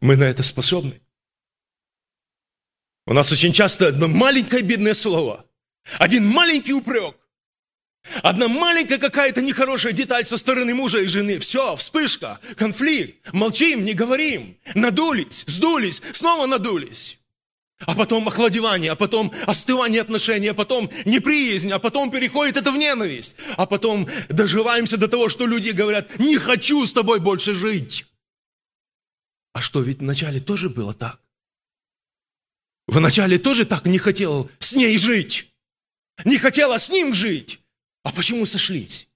Мы 0.00 0.16
на 0.16 0.24
это 0.24 0.42
способны. 0.42 1.00
У 3.06 3.12
нас 3.12 3.32
очень 3.32 3.52
часто 3.52 3.88
одно 3.88 4.08
маленькое 4.08 4.62
бедное 4.62 4.94
слово, 4.94 5.44
один 5.98 6.26
маленький 6.26 6.72
упрек, 6.72 7.16
одна 8.22 8.48
маленькая 8.48 8.98
какая-то 8.98 9.42
нехорошая 9.42 9.92
деталь 9.92 10.24
со 10.24 10.36
стороны 10.36 10.74
мужа 10.74 11.00
и 11.00 11.06
жены. 11.06 11.38
Все, 11.38 11.76
вспышка, 11.76 12.40
конфликт, 12.56 13.32
молчим, 13.32 13.84
не 13.84 13.94
говорим, 13.94 14.56
надулись, 14.74 15.44
сдулись, 15.46 16.00
снова 16.12 16.46
надулись. 16.46 17.19
А 17.86 17.94
потом 17.94 18.28
охладевание, 18.28 18.92
а 18.92 18.96
потом 18.96 19.32
остывание 19.46 20.02
отношений, 20.02 20.48
а 20.48 20.54
потом 20.54 20.90
неприязнь, 21.06 21.72
а 21.72 21.78
потом 21.78 22.10
переходит 22.10 22.56
это 22.58 22.72
в 22.72 22.76
ненависть. 22.76 23.36
А 23.56 23.66
потом 23.66 24.06
доживаемся 24.28 24.98
до 24.98 25.08
того, 25.08 25.28
что 25.28 25.46
люди 25.46 25.70
говорят, 25.70 26.18
не 26.18 26.36
хочу 26.36 26.86
с 26.86 26.92
тобой 26.92 27.20
больше 27.20 27.54
жить. 27.54 28.06
А 29.54 29.62
что, 29.62 29.80
ведь 29.80 30.00
вначале 30.00 30.40
тоже 30.40 30.68
было 30.68 30.92
так? 30.92 31.20
Вначале 32.86 33.38
тоже 33.38 33.64
так 33.64 33.86
не 33.86 33.98
хотел 33.98 34.50
с 34.58 34.74
ней 34.74 34.98
жить. 34.98 35.48
Не 36.24 36.38
хотела 36.38 36.76
с 36.76 36.90
ним 36.90 37.14
жить. 37.14 37.60
А 38.02 38.12
почему 38.12 38.44
сошлись? 38.46 39.08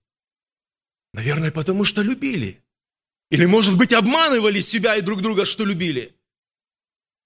Наверное, 1.13 1.51
потому 1.51 1.85
что 1.85 2.03
любили. 2.03 2.63
Или, 3.31 3.45
может 3.45 3.77
быть, 3.77 3.93
обманывали 3.93 4.61
себя 4.61 4.97
и 4.97 5.03
друг 5.03 5.21
друга, 5.23 5.45
что 5.45 5.65
любили. 5.65 6.15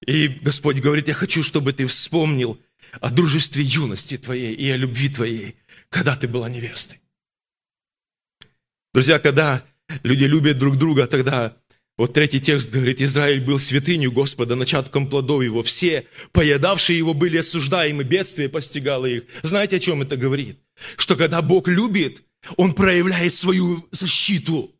И 0.06 0.28
Господь 0.28 0.78
говорит, 0.78 1.08
я 1.08 1.14
хочу, 1.14 1.42
чтобы 1.42 1.72
ты 1.72 1.86
вспомнил 1.86 2.60
о 3.00 3.10
дружестве 3.10 3.62
юности 3.62 4.16
твоей 4.16 4.54
и 4.54 4.70
о 4.70 4.76
любви 4.76 5.08
твоей, 5.08 5.56
когда 5.88 6.16
ты 6.16 6.28
была 6.28 6.48
невестой. 6.48 7.00
Друзья, 8.94 9.18
когда 9.18 9.64
люди 10.02 10.24
любят 10.24 10.58
друг 10.58 10.76
друга, 10.76 11.06
тогда 11.06 11.56
вот 11.96 12.14
третий 12.14 12.40
текст 12.40 12.70
говорит, 12.70 13.02
Израиль 13.02 13.40
был 13.40 13.58
святынью 13.58 14.12
Господа, 14.12 14.54
начатком 14.54 15.08
плодов 15.08 15.42
его. 15.42 15.62
Все, 15.62 16.06
поедавшие 16.30 16.96
его, 16.96 17.12
были 17.12 17.38
осуждаемы, 17.38 18.04
бедствие 18.04 18.48
постигало 18.48 19.06
их. 19.06 19.24
Знаете, 19.42 19.76
о 19.76 19.80
чем 19.80 20.02
это 20.02 20.16
говорит? 20.16 20.60
Что 20.96 21.16
когда 21.16 21.42
Бог 21.42 21.66
любит, 21.66 22.22
Он 22.56 22.72
проявляет 22.72 23.34
свою 23.34 23.86
защиту. 23.90 24.72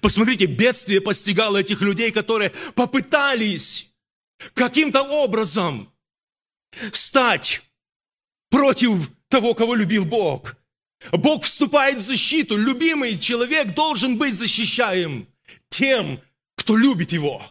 Посмотрите, 0.00 0.46
бедствие 0.46 1.00
постигало 1.00 1.58
этих 1.58 1.80
людей, 1.80 2.12
которые 2.12 2.52
попытались 2.76 3.93
каким-то 4.54 5.02
образом 5.02 5.92
стать 6.92 7.62
против 8.50 9.10
того, 9.28 9.54
кого 9.54 9.74
любил 9.74 10.04
Бог. 10.04 10.56
Бог 11.12 11.44
вступает 11.44 11.98
в 11.98 12.00
защиту. 12.00 12.56
Любимый 12.56 13.18
человек 13.18 13.74
должен 13.74 14.16
быть 14.16 14.34
защищаем 14.34 15.28
тем, 15.68 16.20
кто 16.56 16.76
любит 16.76 17.12
его. 17.12 17.42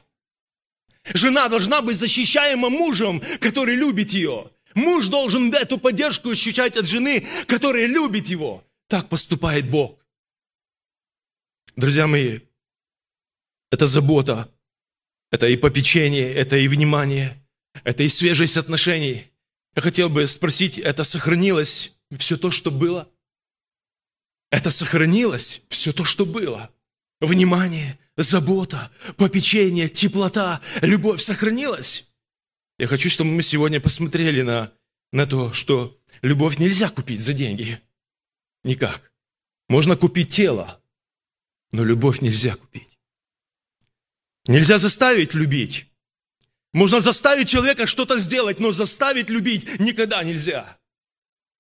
Жена 1.14 1.50
должна 1.50 1.82
быть 1.82 1.98
защищаема 1.98 2.70
мужем, 2.70 3.22
который 3.40 3.76
любит 3.76 4.12
ее. 4.12 4.50
Муж 4.74 5.08
должен 5.10 5.54
эту 5.54 5.78
поддержку 5.78 6.30
ощущать 6.30 6.76
от 6.78 6.86
жены, 6.86 7.28
которая 7.48 7.86
любит 7.86 8.28
его. 8.28 8.64
Так 8.88 9.10
поступает 9.10 9.70
Бог. 9.70 10.00
Друзья 11.76 12.08
мои, 12.08 12.40
это 13.72 13.88
забота, 13.88 14.53
это 15.34 15.48
и 15.48 15.58
попечение, 15.58 16.32
это 16.32 16.58
и 16.58 16.68
внимание, 16.68 17.44
это 17.84 18.04
и 18.04 18.08
свежесть 18.08 18.56
отношений. 18.56 19.32
Я 19.76 19.82
хотел 19.82 20.08
бы 20.08 20.28
спросить, 20.28 20.78
это 20.78 21.04
сохранилось 21.04 21.96
все 22.20 22.38
то, 22.38 22.52
что 22.52 22.70
было? 22.70 23.10
Это 24.52 24.70
сохранилось 24.70 25.64
все 25.70 25.92
то, 25.92 26.06
что 26.06 26.28
было? 26.28 26.70
Внимание, 27.20 27.98
забота, 28.16 28.92
попечение, 29.18 29.90
теплота, 29.90 30.62
любовь 30.84 31.20
сохранилась. 31.20 32.12
Я 32.78 32.86
хочу, 32.86 33.10
чтобы 33.10 33.32
мы 33.32 33.42
сегодня 33.42 33.82
посмотрели 33.82 34.44
на, 34.44 34.72
на 35.12 35.26
то, 35.26 35.52
что 35.52 36.00
любовь 36.22 36.60
нельзя 36.60 36.92
купить 36.92 37.22
за 37.22 37.34
деньги. 37.34 37.82
Никак. 38.64 39.12
Можно 39.68 39.96
купить 39.98 40.30
тело, 40.30 40.80
но 41.72 41.84
любовь 41.84 42.22
нельзя 42.22 42.56
купить. 42.56 42.93
Нельзя 44.46 44.78
заставить 44.78 45.34
любить. 45.34 45.88
Можно 46.74 47.00
заставить 47.00 47.50
человека 47.50 47.88
что-то 47.88 48.18
сделать, 48.18 48.60
но 48.60 48.72
заставить 48.72 49.30
любить 49.30 49.80
никогда 49.80 50.24
нельзя. 50.24 50.78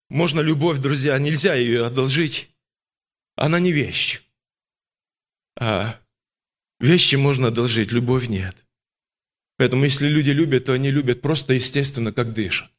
Можно 0.10 0.42
любовь, 0.42 0.80
друзья, 0.80 1.18
нельзя 1.18 1.56
ее 1.56 1.86
одолжить. 1.86 2.50
Она 3.36 3.60
не 3.60 3.72
вещь. 3.72 4.22
А 5.56 6.04
Вещи 6.84 7.16
можно 7.16 7.48
одолжить, 7.48 7.94
любовь 7.94 8.28
нет. 8.28 8.58
Поэтому 9.56 9.86
если 9.86 10.10
люди 10.10 10.32
любят, 10.32 10.66
то 10.66 10.74
они 10.74 10.92
любят 10.92 11.22
просто 11.22 11.54
естественно, 11.54 12.12
как 12.12 12.34
дышат. 12.34 12.70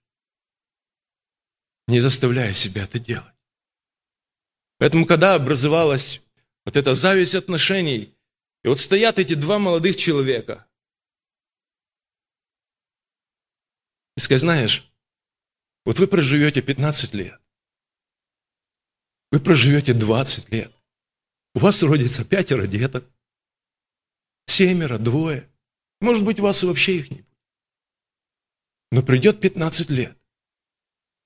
Не 1.89 2.01
заставляя 2.01 2.53
себя 2.53 2.85
это 2.85 2.99
делать. 2.99 3.35
Поэтому, 4.77 5.07
когда 5.07 5.35
образовалась 5.35 6.29
вот 6.67 6.77
эта 6.77 6.93
зависть 6.93 7.35
отношений, 7.35 8.14
и 8.65 8.69
вот 8.69 8.81
стоят 8.81 9.19
эти 9.19 9.35
два 9.35 9.59
молодых 9.59 9.97
человека, 9.97 10.67
и 14.17 14.21
сказать, 14.21 14.41
знаешь, 14.41 14.91
вот 15.85 15.99
вы 15.99 16.07
проживете 16.07 16.63
15 16.63 17.13
лет, 17.13 17.39
вы 19.31 19.41
проживете 19.41 19.93
20 19.93 20.49
лет, 20.49 20.75
у 21.55 21.59
вас 21.59 21.83
родится 21.83 22.25
пятеро 22.25 22.67
деток, 22.67 23.05
семеро, 24.47 24.99
двое, 24.99 25.47
может 26.01 26.25
быть, 26.25 26.41
у 26.41 26.45
вас 26.45 26.63
и 26.63 26.67
вообще 26.67 26.99
их 26.99 27.11
не 27.11 27.19
будет. 27.19 27.39
Но 28.93 29.03
придет 29.03 29.41
15 29.41 29.91
лет, 29.91 30.17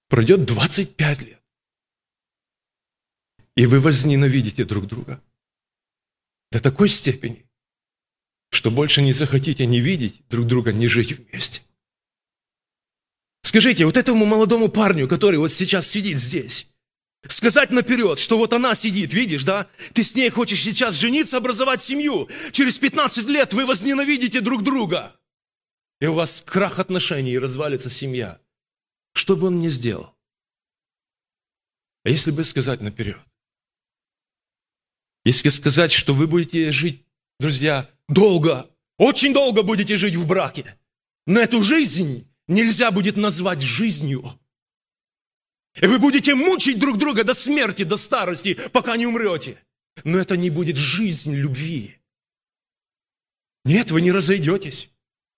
пройдет 0.09 0.45
25 0.45 1.23
лет, 1.23 1.42
и 3.54 3.66
вы 3.66 3.78
возненавидите 3.78 4.64
друг 4.64 4.87
друга 4.87 5.23
до 6.50 6.61
такой 6.61 6.88
степени, 6.88 7.49
что 8.50 8.71
больше 8.71 9.02
не 9.02 9.12
захотите 9.12 9.67
не 9.67 9.81
видеть 9.81 10.23
друг 10.28 10.47
друга, 10.47 10.73
не 10.73 10.87
жить 10.87 11.12
вместе. 11.12 11.62
Скажите, 13.43 13.87
вот 13.87 13.97
этому 13.97 14.25
молодому 14.26 14.69
парню, 14.69 15.09
который 15.09 15.38
вот 15.38 15.52
сейчас 15.52 15.88
сидит 15.88 16.19
здесь, 16.19 16.73
сказать 17.26 17.71
наперед, 17.71 18.19
что 18.19 18.38
вот 18.38 18.52
она 18.52 18.75
сидит, 18.75 19.14
видишь, 19.14 19.45
да? 19.45 19.69
Ты 19.95 20.02
с 20.02 20.14
ней 20.14 20.31
хочешь 20.31 20.62
сейчас 20.62 20.95
жениться, 20.95 21.37
образовать 21.37 21.83
семью. 21.83 22.28
Через 22.52 22.78
15 22.78 23.26
лет 23.26 23.52
вы 23.52 23.67
возненавидите 23.67 24.40
друг 24.40 24.62
друга. 24.62 25.19
И 26.00 26.07
у 26.07 26.14
вас 26.14 26.43
крах 26.43 26.78
отношений, 26.78 27.33
и 27.33 27.38
развалится 27.38 27.90
семья. 27.90 28.40
Что 29.14 29.37
бы 29.37 29.49
он 29.49 29.61
ни 29.61 29.69
сделал? 29.69 30.14
А 32.05 32.11
если 32.11 32.31
бы 32.31 32.45
сказать 32.45 32.81
наперед? 32.81 33.19
Если 35.28 35.50
сказать, 35.50 35.92
что 35.92 36.14
вы 36.14 36.26
будете 36.26 36.73
жить, 36.73 37.04
друзья, 37.38 37.90
долго, 38.08 38.66
очень 38.97 39.35
долго 39.35 39.62
будете 39.62 39.99
жить 39.99 40.14
в 40.14 40.26
браке, 40.26 40.75
но 41.26 41.38
эту 41.38 41.62
жизнь 41.62 42.26
нельзя 42.47 42.90
будет 42.90 43.18
назвать 43.18 43.61
жизнью. 43.61 44.40
И 45.82 45.87
вы 45.87 45.99
будете 45.99 46.35
мучить 46.35 46.78
друг 46.78 46.97
друга 46.97 47.25
до 47.25 47.35
смерти, 47.35 47.82
до 47.82 47.99
старости, 47.99 48.54
пока 48.73 48.97
не 48.97 49.06
умрете. 49.06 49.62
Но 50.02 50.18
это 50.18 50.35
не 50.35 50.49
будет 50.49 50.76
жизнь 50.76 51.35
любви. 51.35 51.97
Нет, 53.66 53.90
вы 53.90 54.00
не 54.00 54.12
разойдетесь. 54.12 54.88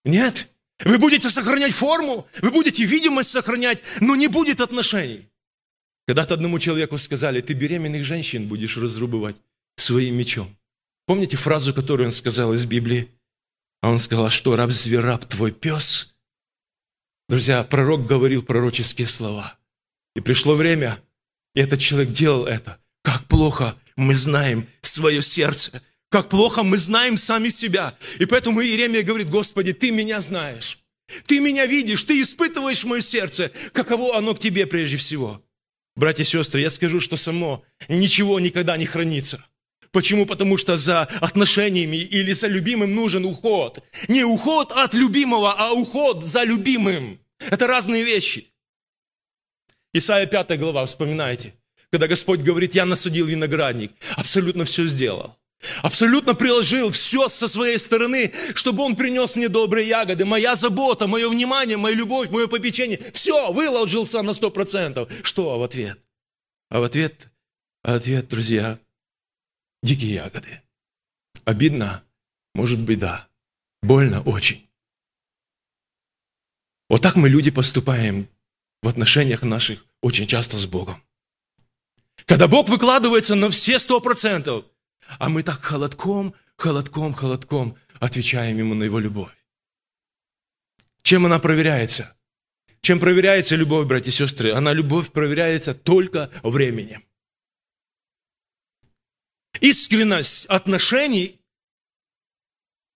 Нет, 0.05 0.51
вы 0.85 0.99
будете 0.99 1.29
сохранять 1.29 1.73
форму, 1.73 2.29
вы 2.41 2.53
будете 2.53 2.85
видимость 2.85 3.31
сохранять, 3.31 3.81
но 4.01 4.15
не 4.15 4.29
будет 4.29 4.61
отношений. 4.61 5.29
Когда-то 6.07 6.35
одному 6.35 6.61
человеку 6.61 6.97
сказали, 6.97 7.41
ты 7.41 7.55
беременных 7.55 8.05
женщин 8.05 8.47
будешь 8.47 8.77
разрубывать 8.77 9.35
своим 9.81 10.17
мечом. 10.17 10.57
Помните 11.07 11.37
фразу, 11.37 11.75
которую 11.75 12.07
он 12.07 12.13
сказал 12.13 12.53
из 12.55 12.65
Библии? 12.67 13.09
А 13.83 13.91
он 13.91 13.99
сказал, 13.99 14.27
а 14.27 14.31
что, 14.31 14.57
раб 14.57 14.71
звераб 14.71 15.25
твой 15.25 15.53
пес? 15.53 16.15
Друзья, 17.29 17.63
пророк 17.65 18.07
говорил 18.07 18.43
пророческие 18.43 19.07
слова. 19.07 19.59
И 20.15 20.21
пришло 20.21 20.55
время, 20.55 21.03
и 21.55 21.61
этот 21.61 21.81
человек 21.81 22.13
делал 22.13 22.45
это. 22.47 22.79
Как 23.03 23.25
плохо 23.27 23.77
мы 23.97 24.15
знаем 24.15 24.67
свое 24.83 25.23
сердце. 25.23 25.83
Как 26.11 26.29
плохо 26.29 26.63
мы 26.63 26.77
знаем 26.77 27.17
сами 27.17 27.49
себя. 27.49 27.97
И 28.19 28.27
поэтому 28.27 28.63
Иеремия 28.63 29.03
говорит, 29.03 29.31
Господи, 29.31 29.73
Ты 29.73 29.91
меня 29.93 30.21
знаешь. 30.21 30.79
Ты 31.27 31.41
меня 31.41 31.67
видишь, 31.67 32.03
Ты 32.05 32.21
испытываешь 32.21 32.85
мое 32.85 33.01
сердце. 33.01 33.53
Каково 33.73 34.17
оно 34.17 34.35
к 34.35 34.41
Тебе 34.41 34.67
прежде 34.67 34.97
всего? 34.97 35.43
Братья 35.97 36.23
и 36.23 36.27
сестры, 36.27 36.61
я 36.61 36.71
скажу, 36.71 37.01
что 37.01 37.17
само 37.17 37.65
ничего 37.89 38.41
никогда 38.41 38.77
не 38.77 38.87
хранится. 38.87 39.45
Почему? 39.93 40.27
Потому 40.27 40.57
что 40.57 40.77
за 40.77 41.03
отношениями 41.03 41.97
или 41.97 42.33
за 42.33 42.47
любимым 42.47 42.95
нужен 42.95 43.25
уход. 43.25 43.83
Не 44.09 44.25
уход 44.25 44.73
от 44.73 44.95
любимого, 44.95 45.53
а 45.57 45.73
уход 45.73 46.25
за 46.25 46.45
любимым. 46.45 47.21
Это 47.39 47.67
разные 47.67 48.05
вещи. 48.05 48.47
Исайя 49.93 50.27
5 50.27 50.59
глава, 50.59 50.87
вспоминайте. 50.87 51.55
Когда 51.91 52.07
Господь 52.07 52.41
говорит, 52.41 52.75
я 52.77 52.85
насадил 52.85 53.27
виноградник, 53.27 53.91
абсолютно 54.17 54.65
все 54.65 54.87
сделал. 54.87 55.37
Абсолютно 55.83 56.35
приложил 56.35 56.91
все 56.91 57.29
со 57.29 57.47
своей 57.49 57.79
стороны, 57.79 58.33
чтобы 58.55 58.83
он 58.83 58.97
принес 58.97 59.37
мне 59.37 59.49
добрые 59.49 59.89
ягоды. 59.89 60.25
Моя 60.25 60.55
забота, 60.57 61.07
мое 61.07 61.29
внимание, 61.29 61.77
моя 61.77 61.95
любовь, 61.95 62.31
мое 62.31 62.47
попечение. 62.47 62.99
Все, 63.13 63.53
выложился 63.53 64.23
на 64.23 64.33
сто 64.33 64.51
процентов. 64.51 65.11
Что 65.23 65.59
в 65.59 65.63
ответ? 65.63 65.99
А 66.71 66.81
в 66.81 66.85
ответ, 66.85 67.29
ответ, 67.83 68.29
друзья, 68.29 68.79
дикие 69.83 70.15
ягоды. 70.15 70.63
Обидно? 71.45 72.03
Может 72.55 72.81
быть, 72.81 72.99
да. 72.99 73.29
Больно 73.83 74.23
очень. 74.23 74.69
Вот 76.89 77.03
так 77.03 77.17
мы, 77.17 77.29
люди, 77.29 77.51
поступаем 77.51 78.29
в 78.83 78.89
отношениях 78.89 79.43
наших 79.43 79.85
очень 80.03 80.27
часто 80.27 80.57
с 80.57 80.67
Богом. 80.67 81.03
Когда 82.27 82.49
Бог 82.49 82.69
выкладывается 82.69 83.35
на 83.35 83.51
все 83.51 83.79
сто 83.79 84.01
процентов, 84.01 84.65
а 85.19 85.29
мы 85.29 85.43
так 85.43 85.61
холодком, 85.61 86.35
холодком, 86.57 87.15
холодком 87.15 87.77
отвечаем 87.99 88.59
Ему 88.59 88.75
на 88.75 88.85
Его 88.85 88.99
любовь. 88.99 89.33
Чем 91.03 91.27
она 91.27 91.39
проверяется? 91.39 92.17
Чем 92.83 92.99
проверяется 92.99 93.57
любовь, 93.57 93.87
братья 93.87 94.11
и 94.11 94.15
сестры? 94.15 94.53
Она, 94.53 94.73
любовь, 94.73 95.13
проверяется 95.13 95.75
только 95.75 96.31
временем. 96.43 97.05
Искренность 99.59 100.47
отношений 100.47 101.41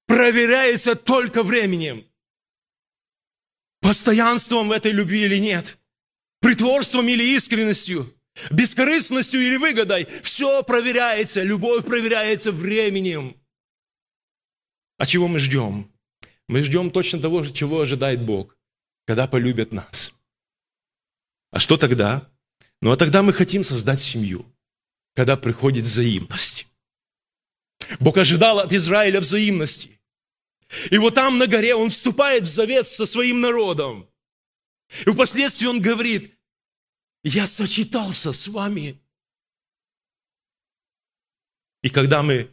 проверяется 0.07 0.95
только 0.95 1.43
временем. 1.43 2.07
Постоянством 3.81 4.69
в 4.69 4.73
этой 4.73 4.93
любви 4.93 5.25
или 5.25 5.39
нет. 5.39 5.79
Притворством 6.41 7.09
или 7.09 7.23
искренностью. 7.35 8.15
Бескорыстностью 8.51 9.41
или 9.41 9.57
выгодой. 9.57 10.07
Все 10.23 10.63
проверяется. 10.63 11.43
Любовь 11.43 11.85
проверяется 11.85 12.53
временем. 12.53 13.37
А 14.97 15.07
чего 15.07 15.29
мы 15.29 15.39
ждем? 15.39 15.93
Мы 16.49 16.63
ждем 16.63 16.91
точно 16.91 17.21
того, 17.21 17.45
чего 17.45 17.81
ожидает 17.81 18.23
Бог, 18.23 18.57
когда 19.07 19.27
полюбят 19.27 19.73
нас. 19.73 20.15
А 21.51 21.59
что 21.59 21.77
тогда? 21.77 22.31
Ну 22.81 22.93
а 22.93 22.97
тогда 22.97 23.23
мы 23.23 23.33
хотим 23.33 23.65
создать 23.65 24.01
семью 24.01 24.47
когда 25.15 25.37
приходит 25.37 25.85
взаимность. 25.85 26.69
Бог 28.01 28.17
ожидал 28.17 28.61
от 28.61 28.73
Израиля 28.73 29.21
взаимности. 29.21 30.01
И 30.91 30.99
вот 30.99 31.15
там 31.15 31.39
на 31.39 31.47
горе 31.47 31.75
он 31.75 31.91
вступает 31.91 32.45
в 32.45 32.47
завет 32.47 32.87
со 32.87 33.07
своим 33.07 33.41
народом. 33.41 34.09
И 35.07 35.11
впоследствии 35.11 35.67
он 35.67 35.81
говорит, 35.81 36.35
я 37.23 37.47
сочетался 37.47 38.33
с 38.33 38.49
вами. 38.49 39.01
И 41.83 41.91
когда 41.91 42.23
мы 42.23 42.51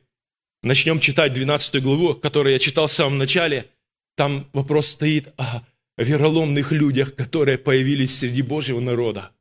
начнем 0.62 1.00
читать 1.00 1.34
12 1.34 1.82
главу, 1.82 2.15
которую 2.15 2.54
я 2.54 2.60
читал 2.60 2.88
в 2.88 2.91
самом 2.91 3.17
начале, 3.17 3.69
там 4.15 4.50
вопрос 4.54 4.88
стоит 4.88 5.34
о 5.38 5.65
вероломных 5.97 6.71
людях, 6.71 7.15
которые 7.15 7.58
появились 7.58 8.17
среди 8.17 8.41
Божьего 8.41 8.80
народа. 8.80 9.34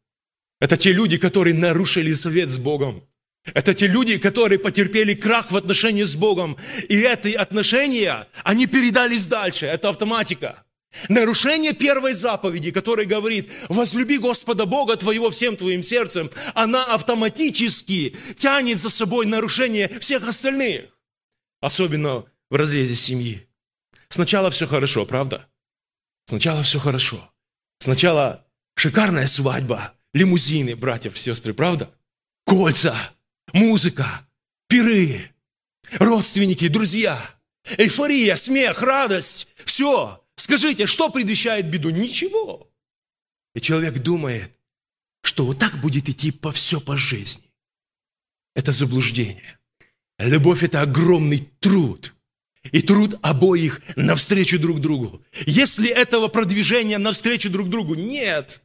Это 0.60 0.76
те 0.76 0.92
люди, 0.92 1.16
которые 1.16 1.54
нарушили 1.54 2.12
завет 2.12 2.50
с 2.50 2.58
Богом. 2.58 3.04
Это 3.44 3.74
те 3.74 3.86
люди, 3.86 4.18
которые 4.18 4.58
потерпели 4.58 5.14
крах 5.14 5.50
в 5.50 5.56
отношении 5.56 6.04
с 6.04 6.14
Богом. 6.14 6.56
И 6.88 7.00
эти 7.00 7.34
отношения, 7.34 8.28
они 8.44 8.66
передались 8.66 9.26
дальше. 9.26 9.66
Это 9.66 9.88
автоматика. 9.88 10.64
Нарушение 11.08 11.72
первой 11.72 12.14
заповеди, 12.14 12.72
которая 12.72 13.06
говорит, 13.06 13.50
возлюби 13.68 14.18
Господа 14.18 14.66
Бога 14.66 14.96
твоего 14.96 15.30
всем 15.30 15.56
твоим 15.56 15.82
сердцем, 15.82 16.30
она 16.54 16.84
автоматически 16.94 18.16
тянет 18.36 18.78
за 18.78 18.90
собой 18.90 19.26
нарушение 19.26 19.88
всех 20.00 20.26
остальных. 20.26 20.86
Особенно 21.60 22.24
в 22.50 22.56
разрезе 22.56 22.96
семьи. 22.96 23.46
Сначала 24.08 24.50
все 24.50 24.66
хорошо, 24.66 25.06
правда? 25.06 25.48
Сначала 26.26 26.62
все 26.64 26.80
хорошо. 26.80 27.32
Сначала 27.78 28.44
шикарная 28.74 29.28
свадьба, 29.28 29.94
лимузины, 30.12 30.74
братьев, 30.74 31.18
сестры, 31.18 31.54
правда? 31.54 31.90
Кольца, 32.44 32.96
музыка, 33.52 34.26
пиры, 34.68 35.30
родственники, 35.98 36.68
друзья, 36.68 37.18
эйфория, 37.76 38.36
смех, 38.36 38.82
радость. 38.82 39.48
Все. 39.64 40.24
Скажите, 40.36 40.86
что 40.86 41.10
предвещает 41.10 41.70
беду? 41.70 41.90
Ничего. 41.90 42.70
И 43.54 43.60
человек 43.60 43.98
думает, 43.98 44.50
что 45.22 45.44
вот 45.44 45.58
так 45.58 45.80
будет 45.80 46.08
идти 46.08 46.30
по 46.30 46.52
все 46.52 46.80
по 46.80 46.96
жизни. 46.96 47.44
Это 48.54 48.72
заблуждение. 48.72 49.58
Любовь– 50.18 50.62
это 50.62 50.82
огромный 50.82 51.48
труд. 51.60 52.14
И 52.72 52.82
труд 52.82 53.18
обоих 53.22 53.80
навстречу 53.96 54.58
друг 54.58 54.80
другу. 54.80 55.24
Если 55.46 55.88
этого 55.88 56.28
продвижения 56.28 56.98
навстречу 56.98 57.48
друг 57.48 57.70
другу 57.70 57.94
нет, 57.94 58.62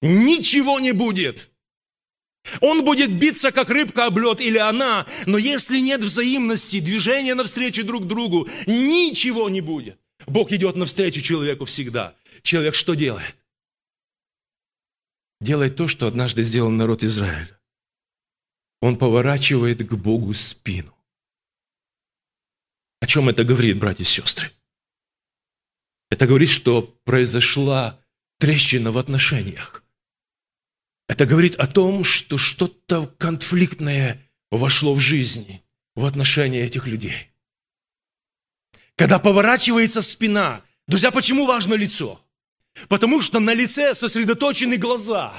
ничего 0.00 0.80
не 0.80 0.92
будет– 0.92 1.48
Он 2.60 2.84
будет 2.84 3.12
биться, 3.12 3.52
как 3.52 3.70
рыбка 3.70 4.06
об 4.06 4.18
лед, 4.18 4.40
или 4.40 4.58
она, 4.58 5.06
но 5.26 5.38
если 5.38 5.78
нет 5.78 6.00
взаимности, 6.00 6.80
движения 6.80 7.34
навстречу 7.34 7.84
друг 7.84 8.06
другу, 8.06 8.48
ничего 8.66 9.48
не 9.48 9.60
будет. 9.60 9.98
Бог 10.26 10.52
идет 10.52 10.76
навстречу 10.76 11.20
человеку 11.20 11.64
всегда. 11.64 12.14
Человек 12.42 12.74
что 12.74 12.94
делает? 12.94 13.36
Делает 15.40 15.76
то, 15.76 15.88
что 15.88 16.06
однажды 16.06 16.42
сделал 16.42 16.70
народ 16.70 17.02
Израиля. 17.02 17.58
Он 18.80 18.96
поворачивает 18.96 19.86
к 19.86 19.94
Богу 19.94 20.34
спину. 20.34 20.94
О 23.00 23.06
чем 23.06 23.28
это 23.28 23.44
говорит, 23.44 23.78
братья 23.78 24.04
и 24.04 24.06
сестры? 24.06 24.52
Это 26.10 26.26
говорит, 26.26 26.50
что 26.50 26.82
произошла 27.04 27.98
трещина 28.38 28.92
в 28.92 28.98
отношениях. 28.98 29.81
Это 31.08 31.26
говорит 31.26 31.56
о 31.56 31.66
том, 31.66 32.04
что 32.04 32.38
что-то 32.38 33.06
конфликтное 33.18 34.20
вошло 34.50 34.94
в 34.94 35.00
жизни, 35.00 35.62
в 35.94 36.04
отношения 36.04 36.62
этих 36.62 36.86
людей. 36.86 37.30
Когда 38.96 39.18
поворачивается 39.18 40.02
спина, 40.02 40.62
друзья, 40.86 41.10
почему 41.10 41.46
важно 41.46 41.74
лицо? 41.74 42.20
Потому 42.88 43.20
что 43.20 43.40
на 43.40 43.54
лице 43.54 43.94
сосредоточены 43.94 44.76
глаза. 44.76 45.34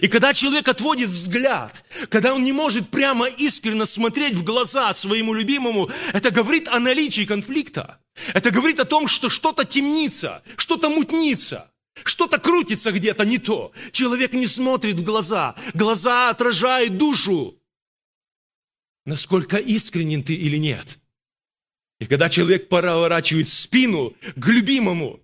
И 0.00 0.08
когда 0.08 0.32
человек 0.32 0.66
отводит 0.68 1.08
взгляд, 1.10 1.84
когда 2.08 2.32
он 2.32 2.42
не 2.42 2.52
может 2.52 2.88
прямо 2.88 3.28
искренне 3.28 3.84
смотреть 3.84 4.34
в 4.34 4.42
глаза 4.42 4.94
своему 4.94 5.34
любимому, 5.34 5.90
это 6.12 6.30
говорит 6.30 6.68
о 6.68 6.80
наличии 6.80 7.26
конфликта. 7.26 8.00
Это 8.32 8.50
говорит 8.50 8.80
о 8.80 8.86
том, 8.86 9.08
что 9.08 9.28
что-то 9.28 9.64
темнится, 9.64 10.42
что-то 10.56 10.88
мутнится. 10.88 11.70
Что-то 12.02 12.38
крутится 12.38 12.90
где-то 12.90 13.24
не 13.24 13.38
то. 13.38 13.72
Человек 13.92 14.32
не 14.32 14.46
смотрит 14.46 14.96
в 14.96 15.04
глаза. 15.04 15.54
Глаза 15.74 16.30
отражают 16.30 16.96
душу. 16.96 17.56
Насколько 19.06 19.58
искренен 19.58 20.22
ты 20.24 20.34
или 20.34 20.56
нет. 20.56 20.98
И 22.00 22.06
когда 22.06 22.28
человек 22.28 22.68
поворачивает 22.68 23.48
спину 23.48 24.14
к 24.34 24.48
любимому, 24.48 25.20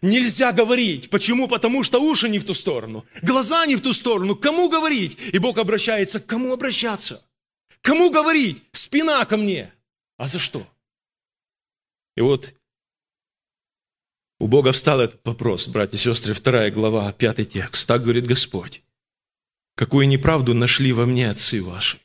нельзя 0.00 0.52
говорить. 0.52 1.10
Почему? 1.10 1.48
Потому 1.48 1.84
что 1.84 2.00
уши 2.00 2.28
не 2.28 2.38
в 2.38 2.44
ту 2.44 2.54
сторону, 2.54 3.04
глаза 3.22 3.66
не 3.66 3.76
в 3.76 3.82
ту 3.82 3.92
сторону. 3.92 4.36
Кому 4.36 4.68
говорить? 4.68 5.18
И 5.32 5.38
Бог 5.38 5.58
обращается, 5.58 6.20
к 6.20 6.26
кому 6.26 6.52
обращаться? 6.52 7.24
Кому 7.82 8.10
говорить? 8.10 8.62
Спина 8.72 9.24
ко 9.26 9.36
мне. 9.36 9.72
А 10.16 10.28
за 10.28 10.38
что? 10.38 10.66
И 12.16 12.22
вот 12.22 12.54
у 14.38 14.48
Бога 14.48 14.72
встал 14.72 15.00
этот 15.00 15.24
вопрос, 15.24 15.66
братья 15.68 15.96
и 15.96 16.00
сестры, 16.00 16.34
вторая 16.34 16.70
глава, 16.70 17.12
пятый 17.12 17.44
текст. 17.44 17.88
Так 17.88 18.02
говорит 18.02 18.26
Господь. 18.26 18.82
Какую 19.74 20.08
неправду 20.08 20.54
нашли 20.54 20.92
во 20.92 21.06
мне 21.06 21.30
отцы 21.30 21.62
ваши, 21.62 21.98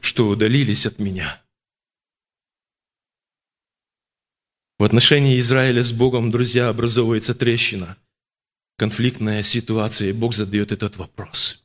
что 0.00 0.28
удалились 0.28 0.86
от 0.86 0.98
меня. 0.98 1.42
В 4.78 4.84
отношении 4.84 5.38
Израиля 5.38 5.82
с 5.82 5.92
Богом, 5.92 6.30
друзья, 6.30 6.68
образовывается 6.68 7.34
трещина, 7.34 7.96
конфликтная 8.76 9.42
ситуация, 9.42 10.10
и 10.10 10.12
Бог 10.12 10.34
задает 10.34 10.72
этот 10.72 10.96
вопрос. 10.96 11.64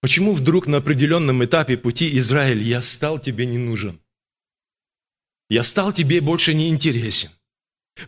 Почему 0.00 0.34
вдруг 0.34 0.66
на 0.66 0.78
определенном 0.78 1.44
этапе 1.44 1.76
пути 1.76 2.16
Израиль 2.18 2.62
я 2.62 2.80
стал 2.80 3.18
тебе 3.18 3.44
не 3.44 3.58
нужен? 3.58 4.00
Я 5.48 5.62
стал 5.62 5.92
тебе 5.92 6.20
больше 6.20 6.54
не 6.54 6.68
интересен. 6.68 7.30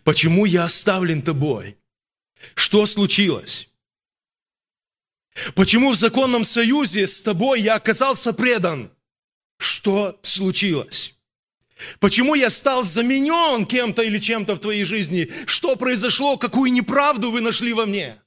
Почему 0.04 0.44
я 0.44 0.64
оставлен 0.64 1.22
тобой? 1.22 1.78
Что 2.54 2.86
случилось? 2.86 3.70
Почему 5.54 5.92
в 5.92 5.96
законном 5.96 6.44
союзе 6.44 7.06
с 7.06 7.22
тобой 7.22 7.60
я 7.62 7.76
оказался 7.76 8.32
предан? 8.32 8.90
Что 9.58 10.18
случилось? 10.22 11.18
Почему 12.00 12.34
я 12.34 12.50
стал 12.50 12.84
заменен 12.84 13.64
кем-то 13.64 14.02
или 14.02 14.18
чем-то 14.18 14.56
в 14.56 14.60
твоей 14.60 14.84
жизни? 14.84 15.30
Что 15.46 15.76
произошло? 15.76 16.36
Какую 16.36 16.72
неправду 16.72 17.30
вы 17.30 17.40
нашли 17.40 17.72
во 17.72 17.86
мне? 17.86 18.20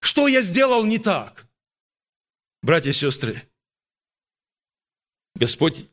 Что 0.00 0.28
я 0.28 0.40
сделал 0.40 0.84
не 0.84 0.98
так? 0.98 1.46
Братья 2.62 2.90
и 2.90 2.92
сестры, 2.92 3.48
Господь 5.34 5.86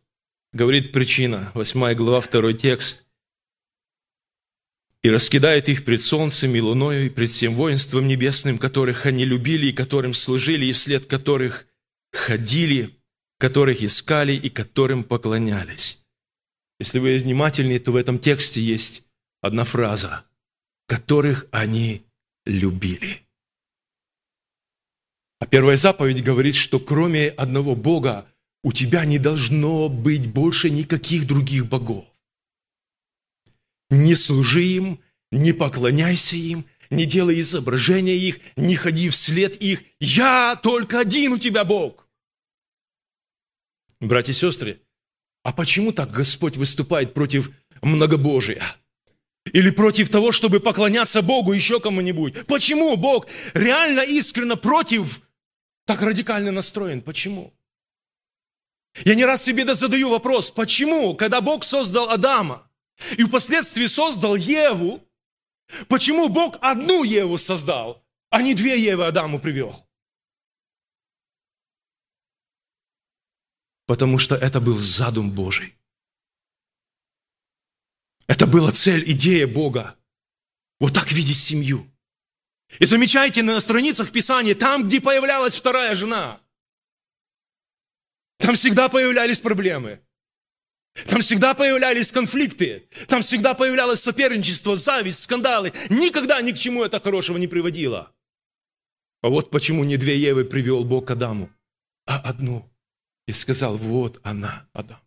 говорит 0.51 0.91
причина, 0.91 1.51
8 1.55 1.93
глава, 1.93 2.21
2 2.21 2.53
текст 2.53 3.06
и 5.07 5.09
раскидает 5.09 5.69
их 5.69 5.85
пред 5.85 6.01
солнцем 6.01 6.53
и 6.53 6.59
луною, 6.59 7.05
и 7.05 7.09
пред 7.09 7.29
всем 7.29 7.55
воинством 7.55 8.09
небесным, 8.09 8.57
которых 8.57 9.05
они 9.05 9.23
любили, 9.23 9.67
и 9.67 9.71
которым 9.71 10.13
служили, 10.13 10.65
и 10.65 10.73
вслед 10.73 11.05
которых 11.05 11.65
ходили, 12.11 12.99
которых 13.39 13.81
искали 13.81 14.33
и 14.33 14.49
которым 14.49 15.05
поклонялись. 15.05 16.05
Если 16.81 16.99
вы 16.99 17.17
внимательны, 17.19 17.79
то 17.79 17.93
в 17.93 17.95
этом 17.95 18.19
тексте 18.19 18.59
есть 18.59 19.07
одна 19.41 19.63
фраза, 19.63 20.25
которых 20.87 21.47
они 21.51 22.03
любили. 22.45 23.21
А 25.39 25.45
первая 25.45 25.77
заповедь 25.77 26.21
говорит, 26.21 26.55
что 26.55 26.81
кроме 26.81 27.29
одного 27.29 27.77
Бога 27.77 28.27
у 28.61 28.73
тебя 28.73 29.05
не 29.05 29.19
должно 29.19 29.87
быть 29.87 30.29
больше 30.29 30.69
никаких 30.69 31.25
других 31.25 31.65
богов. 31.67 32.03
Не 33.89 34.15
служи 34.15 34.63
им, 34.63 34.99
не 35.31 35.53
поклоняйся 35.53 36.35
им, 36.35 36.65
не 36.89 37.05
делай 37.05 37.39
изображения 37.41 38.15
их, 38.17 38.39
не 38.55 38.75
ходи 38.75 39.09
вслед 39.09 39.55
их. 39.57 39.83
Я 39.99 40.59
только 40.61 40.99
один 40.99 41.33
у 41.33 41.37
тебя 41.37 41.63
Бог. 41.63 42.07
Братья 43.99 44.31
и 44.31 44.35
сестры, 44.35 44.81
а 45.43 45.53
почему 45.53 45.91
так 45.91 46.11
Господь 46.11 46.57
выступает 46.57 47.13
против 47.13 47.51
многобожия? 47.81 48.61
Или 49.53 49.69
против 49.69 50.09
того, 50.09 50.33
чтобы 50.33 50.59
поклоняться 50.59 51.21
Богу 51.21 51.53
еще 51.53 51.79
кому-нибудь? 51.79 52.45
Почему 52.47 52.95
Бог 52.97 53.27
реально 53.53 54.01
искренне 54.01 54.57
против 54.57 55.21
так 55.85 56.01
радикально 56.01 56.51
настроен? 56.51 57.01
Почему? 57.01 57.53
Я 59.05 59.15
не 59.15 59.25
раз 59.25 59.43
себе 59.43 59.73
задаю 59.73 60.09
вопрос, 60.09 60.51
почему, 60.51 61.15
когда 61.15 61.39
Бог 61.39 61.63
создал 61.63 62.09
Адама, 62.09 62.66
и 63.17 63.23
впоследствии 63.23 63.85
создал 63.85 64.35
Еву. 64.35 65.03
Почему 65.87 66.29
Бог 66.29 66.57
одну 66.61 67.03
Еву 67.03 67.37
создал, 67.37 68.03
а 68.29 68.41
не 68.41 68.53
две 68.53 68.81
Евы 68.81 69.05
Адаму 69.05 69.39
привел? 69.39 69.87
Потому 73.85 74.17
что 74.19 74.35
это 74.35 74.59
был 74.59 74.77
задум 74.77 75.31
Божий. 75.31 75.77
Это 78.27 78.45
была 78.45 78.71
цель, 78.71 79.09
идея 79.11 79.47
Бога. 79.47 79.97
Вот 80.79 80.93
так 80.93 81.11
видеть 81.11 81.37
семью. 81.37 81.89
И 82.79 82.85
замечайте 82.85 83.43
на 83.43 83.59
страницах 83.61 84.11
Писания, 84.11 84.53
там, 84.53 84.87
где 84.87 84.99
появлялась 84.99 85.55
вторая 85.55 85.95
жена, 85.95 86.41
там 88.37 88.55
всегда 88.55 88.89
появлялись 88.89 89.39
проблемы. 89.39 90.01
Там 91.05 91.21
всегда 91.21 91.53
появлялись 91.53 92.11
конфликты, 92.11 92.87
там 93.07 93.21
всегда 93.21 93.53
появлялось 93.53 94.01
соперничество, 94.01 94.75
зависть, 94.75 95.23
скандалы. 95.23 95.71
Никогда 95.89 96.41
ни 96.41 96.51
к 96.51 96.57
чему 96.57 96.83
это 96.83 96.99
хорошего 96.99 97.37
не 97.37 97.47
приводило. 97.47 98.11
А 99.21 99.29
вот 99.29 99.51
почему 99.51 99.83
не 99.83 99.97
две 99.97 100.17
Евы 100.17 100.45
привел 100.45 100.83
Бог 100.83 101.07
к 101.07 101.11
Адаму, 101.11 101.51
а 102.05 102.17
одну. 102.19 102.69
И 103.27 103.33
сказал, 103.33 103.77
вот 103.77 104.19
она, 104.23 104.67
Адам. 104.73 104.99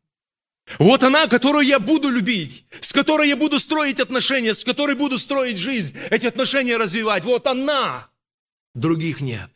Вот 0.79 1.03
она, 1.03 1.27
которую 1.27 1.67
я 1.67 1.81
буду 1.81 2.11
любить, 2.11 2.65
с 2.81 2.93
которой 2.93 3.29
я 3.29 3.37
буду 3.37 3.59
строить 3.59 3.99
отношения, 3.99 4.55
с 4.55 4.63
которой 4.63 4.95
буду 4.95 5.19
строить 5.19 5.57
жизнь, 5.57 5.97
эти 6.11 6.27
отношения 6.27 6.77
развивать. 6.77 7.25
Вот 7.25 7.47
она. 7.47 8.11
Других 8.75 9.21
нет. 9.21 9.51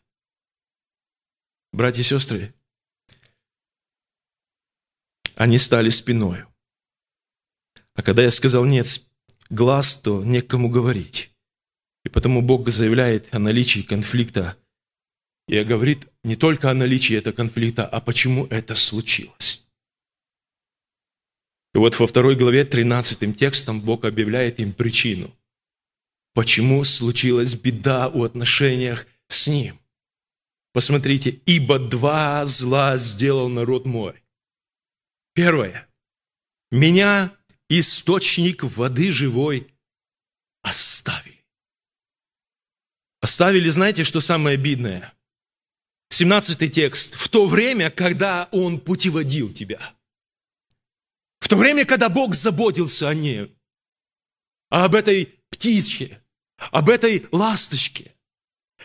Братья 1.72 2.02
и 2.02 2.04
сестры, 2.04 2.53
они 5.36 5.58
стали 5.58 5.90
спиною. 5.90 6.48
А 7.94 8.02
когда 8.02 8.22
я 8.22 8.30
сказал 8.30 8.64
«нет, 8.64 9.00
глаз», 9.50 9.96
то 9.98 10.24
некому 10.24 10.68
говорить. 10.68 11.30
И 12.04 12.08
потому 12.08 12.42
Бог 12.42 12.68
заявляет 12.68 13.34
о 13.34 13.38
наличии 13.38 13.80
конфликта 13.80 14.56
и 15.48 15.62
говорит 15.62 16.06
не 16.22 16.36
только 16.36 16.70
о 16.70 16.74
наличии 16.74 17.16
этого 17.16 17.34
конфликта, 17.34 17.86
а 17.86 18.00
почему 18.00 18.46
это 18.46 18.74
случилось. 18.74 19.66
И 21.74 21.78
вот 21.78 21.98
во 21.98 22.06
второй 22.06 22.36
главе 22.36 22.64
13 22.64 23.36
текстом 23.36 23.80
Бог 23.80 24.04
объявляет 24.04 24.60
им 24.60 24.72
причину, 24.72 25.34
почему 26.32 26.84
случилась 26.84 27.54
беда 27.54 28.08
у 28.08 28.22
отношениях 28.22 29.06
с 29.28 29.46
Ним. 29.46 29.78
Посмотрите, 30.72 31.40
«Ибо 31.46 31.78
два 31.78 32.46
зла 32.46 32.96
сделал 32.96 33.48
народ 33.48 33.86
мой. 33.86 34.23
Первое. 35.34 35.88
Меня, 36.70 37.36
источник 37.68 38.62
воды 38.62 39.10
живой, 39.10 39.66
оставили. 40.62 41.44
Оставили, 43.20 43.68
знаете, 43.68 44.04
что 44.04 44.20
самое 44.20 44.54
обидное? 44.54 45.12
17 46.10 46.72
текст. 46.72 47.14
В 47.14 47.28
то 47.28 47.46
время, 47.46 47.90
когда 47.90 48.48
Он 48.52 48.78
путеводил 48.78 49.52
тебя. 49.52 49.94
В 51.40 51.48
то 51.48 51.56
время, 51.56 51.84
когда 51.84 52.08
Бог 52.08 52.36
заботился 52.36 53.08
о 53.08 53.14
ней. 53.14 53.52
А 54.70 54.84
об 54.84 54.94
этой 54.94 55.34
птичке, 55.50 56.22
об 56.56 56.88
этой 56.88 57.26
ласточке, 57.32 58.14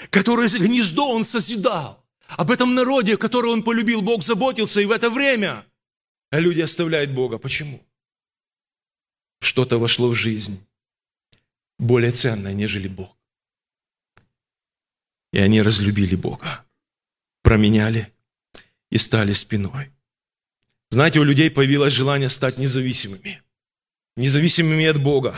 которое 0.09 0.49
гнездо 0.49 1.11
Он 1.11 1.23
созидал. 1.23 2.03
Об 2.29 2.49
этом 2.49 2.73
народе, 2.73 3.17
которого 3.17 3.51
Он 3.51 3.63
полюбил, 3.63 4.01
Бог 4.01 4.23
заботился. 4.23 4.81
И 4.81 4.85
в 4.85 4.91
это 4.91 5.09
время 5.09 5.68
люди 6.37 6.61
оставляют 6.61 7.11
Бога. 7.11 7.37
Почему? 7.39 7.81
Что-то 9.41 9.79
вошло 9.79 10.09
в 10.09 10.13
жизнь 10.13 10.63
более 11.79 12.11
ценное, 12.11 12.53
нежели 12.53 12.87
Бог. 12.87 13.17
И 15.31 15.39
они 15.39 15.61
разлюбили 15.61 16.15
Бога, 16.15 16.65
променяли 17.41 18.11
и 18.91 18.97
стали 18.97 19.33
спиной. 19.33 19.91
Знаете, 20.89 21.19
у 21.19 21.23
людей 21.23 21.49
появилось 21.49 21.93
желание 21.93 22.29
стать 22.29 22.57
независимыми. 22.57 23.41
Независимыми 24.17 24.85
от 24.85 25.01
Бога. 25.01 25.35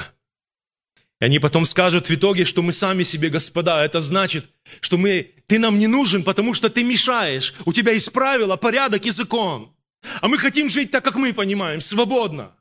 И 1.20 1.26
они 1.26 1.40
потом 1.40 1.66
скажут 1.66 2.10
в 2.10 2.14
итоге, 2.14 2.46
что 2.46 2.62
мы 2.62 2.72
сами 2.72 3.04
себе 3.04 3.30
господа. 3.30 3.84
Это 3.86 4.02
значит, 4.02 4.50
что 4.80 4.98
мы, 4.98 5.34
ты 5.46 5.60
нам 5.60 5.78
не 5.78 5.88
нужен, 5.88 6.24
потому 6.24 6.54
что 6.54 6.70
ты 6.70 6.84
мешаешь. 6.84 7.54
У 7.66 7.74
тебя 7.74 7.92
есть 7.92 8.12
правила, 8.12 8.56
порядок 8.56 9.06
и 9.06 9.12
закон. 9.12 9.76
А 10.22 10.28
мы 10.28 10.38
хотим 10.38 10.70
жить 10.70 10.92
так, 10.92 11.04
как 11.04 11.16
мы 11.16 11.34
понимаем, 11.34 11.82
свободно 11.82 12.56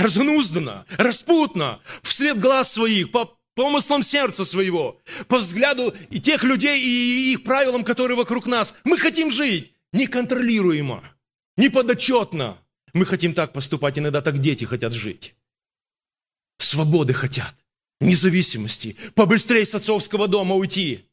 разнузданно, 0.00 0.86
распутно, 0.96 1.80
вслед 2.02 2.38
глаз 2.40 2.72
своих, 2.72 3.12
по 3.12 3.38
помыслам 3.54 4.02
сердца 4.02 4.44
своего, 4.44 5.00
по 5.28 5.38
взгляду 5.38 5.94
и 6.10 6.20
тех 6.20 6.44
людей 6.44 6.80
и 6.80 7.32
их 7.32 7.44
правилам, 7.44 7.84
которые 7.84 8.16
вокруг 8.16 8.46
нас. 8.46 8.74
Мы 8.84 8.98
хотим 8.98 9.30
жить 9.30 9.74
неконтролируемо, 9.92 11.02
неподотчетно. 11.56 12.58
Мы 12.92 13.04
хотим 13.06 13.34
так 13.34 13.52
поступать, 13.52 13.98
иногда 13.98 14.20
так 14.20 14.38
дети 14.38 14.64
хотят 14.64 14.92
жить. 14.92 15.34
Свободы 16.58 17.12
хотят, 17.12 17.54
независимости, 18.00 18.96
побыстрее 19.14 19.64
с 19.64 19.74
отцовского 19.74 20.28
дома 20.28 20.56
уйти. 20.56 21.06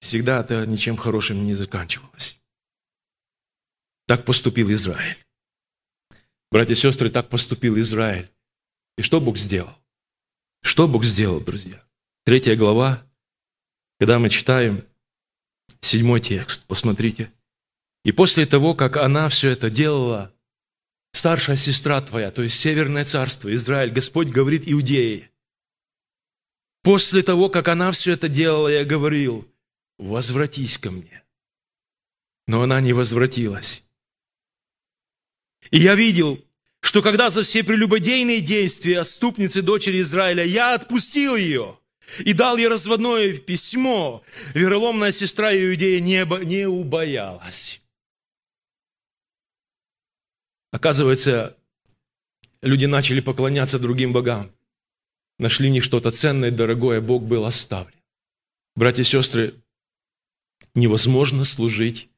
Всегда 0.00 0.40
это 0.40 0.66
ничем 0.66 0.96
хорошим 0.96 1.44
не 1.44 1.54
заканчивалось. 1.54 2.39
Так 4.10 4.24
поступил 4.24 4.72
Израиль. 4.72 5.24
Братья 6.50 6.72
и 6.72 6.76
сестры, 6.76 7.10
так 7.10 7.28
поступил 7.28 7.78
Израиль. 7.78 8.28
И 8.98 9.02
что 9.02 9.20
Бог 9.20 9.38
сделал? 9.38 9.72
Что 10.62 10.88
Бог 10.88 11.04
сделал, 11.04 11.40
друзья? 11.40 11.80
Третья 12.24 12.56
глава, 12.56 13.06
когда 14.00 14.18
мы 14.18 14.28
читаем 14.28 14.84
седьмой 15.80 16.20
текст, 16.20 16.66
посмотрите. 16.66 17.32
И 18.04 18.10
после 18.10 18.46
того, 18.46 18.74
как 18.74 18.96
она 18.96 19.28
все 19.28 19.50
это 19.50 19.70
делала, 19.70 20.34
старшая 21.12 21.54
сестра 21.54 22.00
твоя, 22.00 22.32
то 22.32 22.42
есть 22.42 22.58
Северное 22.58 23.04
царство, 23.04 23.54
Израиль, 23.54 23.92
Господь 23.92 24.30
говорит 24.30 24.64
Иудее, 24.66 25.30
после 26.82 27.22
того, 27.22 27.48
как 27.48 27.68
она 27.68 27.92
все 27.92 28.14
это 28.14 28.28
делала, 28.28 28.66
я 28.66 28.84
говорил, 28.84 29.48
возвратись 29.98 30.78
ко 30.78 30.90
мне. 30.90 31.22
Но 32.48 32.62
она 32.62 32.80
не 32.80 32.92
возвратилась. 32.92 33.86
И 35.70 35.78
я 35.78 35.94
видел, 35.94 36.42
что 36.80 37.02
когда 37.02 37.30
за 37.30 37.42
все 37.42 37.62
прелюбодейные 37.62 38.40
действия 38.40 39.00
отступницы 39.00 39.62
дочери 39.62 40.00
Израиля 40.00 40.44
я 40.44 40.74
отпустил 40.74 41.36
ее 41.36 41.78
и 42.20 42.32
дал 42.32 42.56
ей 42.56 42.68
разводное 42.68 43.36
письмо, 43.36 44.22
вероломная 44.54 45.12
сестра 45.12 45.54
Иудея 45.54 46.00
не, 46.00 46.24
не 46.44 46.66
убоялась. 46.66 47.86
Оказывается, 50.72 51.56
люди 52.62 52.86
начали 52.86 53.20
поклоняться 53.20 53.78
другим 53.78 54.12
богам. 54.12 54.50
Нашли 55.38 55.68
в 55.68 55.72
них 55.72 55.84
что-то 55.84 56.10
ценное, 56.10 56.50
дорогое, 56.50 57.00
Бог 57.00 57.22
был 57.24 57.44
оставлен. 57.44 57.94
Братья 58.76 59.02
и 59.02 59.04
сестры, 59.04 59.54
невозможно 60.74 61.44
служить 61.44 62.08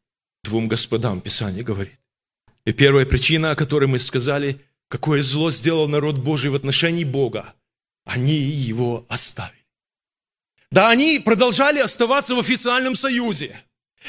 двум 0.42 0.68
господам, 0.68 1.20
Писание 1.20 1.62
говорит. 1.62 2.01
И 2.64 2.72
первая 2.72 3.06
причина, 3.06 3.50
о 3.50 3.56
которой 3.56 3.86
мы 3.86 3.98
сказали, 3.98 4.60
какое 4.88 5.22
зло 5.22 5.50
сделал 5.50 5.88
народ 5.88 6.18
Божий 6.18 6.50
в 6.50 6.54
отношении 6.54 7.04
Бога, 7.04 7.54
они 8.04 8.34
его 8.34 9.04
оставили. 9.08 9.56
Да, 10.70 10.88
они 10.88 11.18
продолжали 11.18 11.80
оставаться 11.80 12.34
в 12.34 12.38
официальном 12.38 12.94
союзе. 12.94 13.60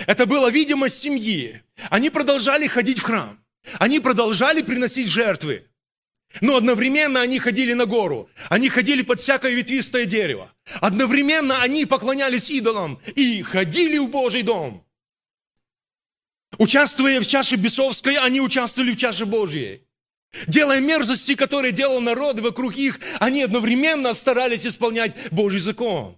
Это 0.07 0.25
была 0.25 0.49
видимость 0.49 0.99
семьи. 0.99 1.61
Они 1.89 2.09
продолжали 2.09 2.67
ходить 2.67 2.99
в 2.99 3.03
храм. 3.03 3.39
Они 3.79 3.99
продолжали 3.99 4.61
приносить 4.61 5.07
жертвы. 5.07 5.65
Но 6.41 6.55
одновременно 6.55 7.21
они 7.21 7.39
ходили 7.39 7.73
на 7.73 7.85
гору. 7.85 8.29
Они 8.49 8.69
ходили 8.69 9.03
под 9.03 9.19
всякое 9.19 9.53
ветвистое 9.53 10.05
дерево. 10.05 10.51
Одновременно 10.79 11.61
они 11.61 11.85
поклонялись 11.85 12.49
идолам 12.49 12.99
и 13.15 13.41
ходили 13.41 13.97
в 13.97 14.09
Божий 14.09 14.41
дом. 14.41 14.85
Участвуя 16.57 17.19
в 17.19 17.27
чаше 17.27 17.55
бесовской, 17.55 18.17
они 18.17 18.41
участвовали 18.41 18.93
в 18.93 18.97
чаше 18.97 19.25
Божьей. 19.25 19.87
Делая 20.47 20.81
мерзости, 20.81 21.35
которые 21.35 21.71
делал 21.71 22.01
народ 22.01 22.39
вокруг 22.39 22.75
их, 22.75 22.99
они 23.19 23.43
одновременно 23.43 24.13
старались 24.13 24.65
исполнять 24.65 25.15
Божий 25.31 25.59
закон. 25.59 26.17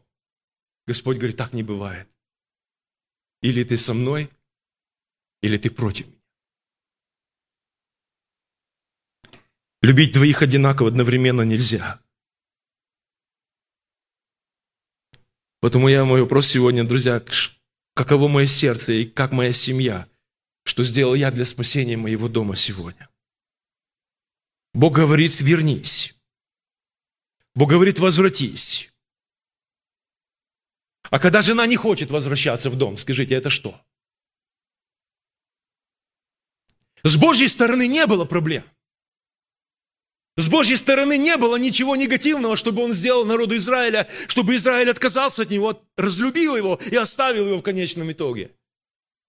Господь 0.87 1.17
говорит, 1.17 1.37
так 1.37 1.53
не 1.53 1.63
бывает. 1.63 2.07
Или 3.41 3.63
ты 3.63 3.77
со 3.77 3.93
мной, 3.93 4.29
или 5.41 5.57
ты 5.57 5.69
против 5.69 6.07
меня. 6.07 6.15
Любить 9.81 10.13
двоих 10.13 10.41
одинаково 10.41 10.89
одновременно 10.89 11.41
нельзя. 11.41 12.01
Потому 15.59 15.89
я 15.89 16.05
мой 16.05 16.21
вопрос 16.21 16.47
сегодня, 16.47 16.83
друзья, 16.83 17.23
каково 17.93 18.27
мое 18.27 18.47
сердце 18.47 18.93
и 18.93 19.05
как 19.05 19.31
моя 19.31 19.51
семья– 19.51 20.09
что 20.65 20.83
сделал 20.83 21.15
я 21.15 21.31
для 21.31 21.45
спасения 21.45 21.95
моего 21.95 22.27
дома 22.27 22.55
сегодня. 22.55 23.07
Бог 24.73 24.95
говорит, 24.95 25.39
вернись. 25.39 26.15
Бог 27.53 27.69
говорит, 27.69 27.99
возвратись. 27.99 28.91
А 31.11 31.19
когда 31.19 31.41
жена 31.41 31.65
не 31.67 31.77
хочет 31.77 32.09
возвращаться 32.09 32.69
в 32.69 32.77
дом, 32.77 32.97
скажите, 32.97 33.35
это 33.35 33.49
что? 33.49 33.79
С 37.03 37.15
Божьей 37.15 37.47
стороны 37.47 37.87
не 37.87 38.05
было 38.07 38.25
проблем. 38.25 38.63
С 40.37 40.49
Божьей 40.49 40.75
стороны 40.75 41.17
не 41.17 41.37
было 41.37 41.55
ничего 41.55 41.95
негативного, 41.95 42.57
чтобы 42.57 42.83
он 42.83 42.91
сделал 42.91 43.23
народу 43.23 43.55
Израиля, 43.55 44.09
чтобы 44.27 44.55
Израиль 44.57 44.89
отказался 44.89 45.43
от 45.43 45.51
него, 45.51 45.81
разлюбил 45.95 46.57
его 46.57 46.81
и 46.91 46.95
оставил 46.95 47.47
его 47.47 47.57
в 47.59 47.61
конечном 47.61 48.11
итоге. 48.11 48.54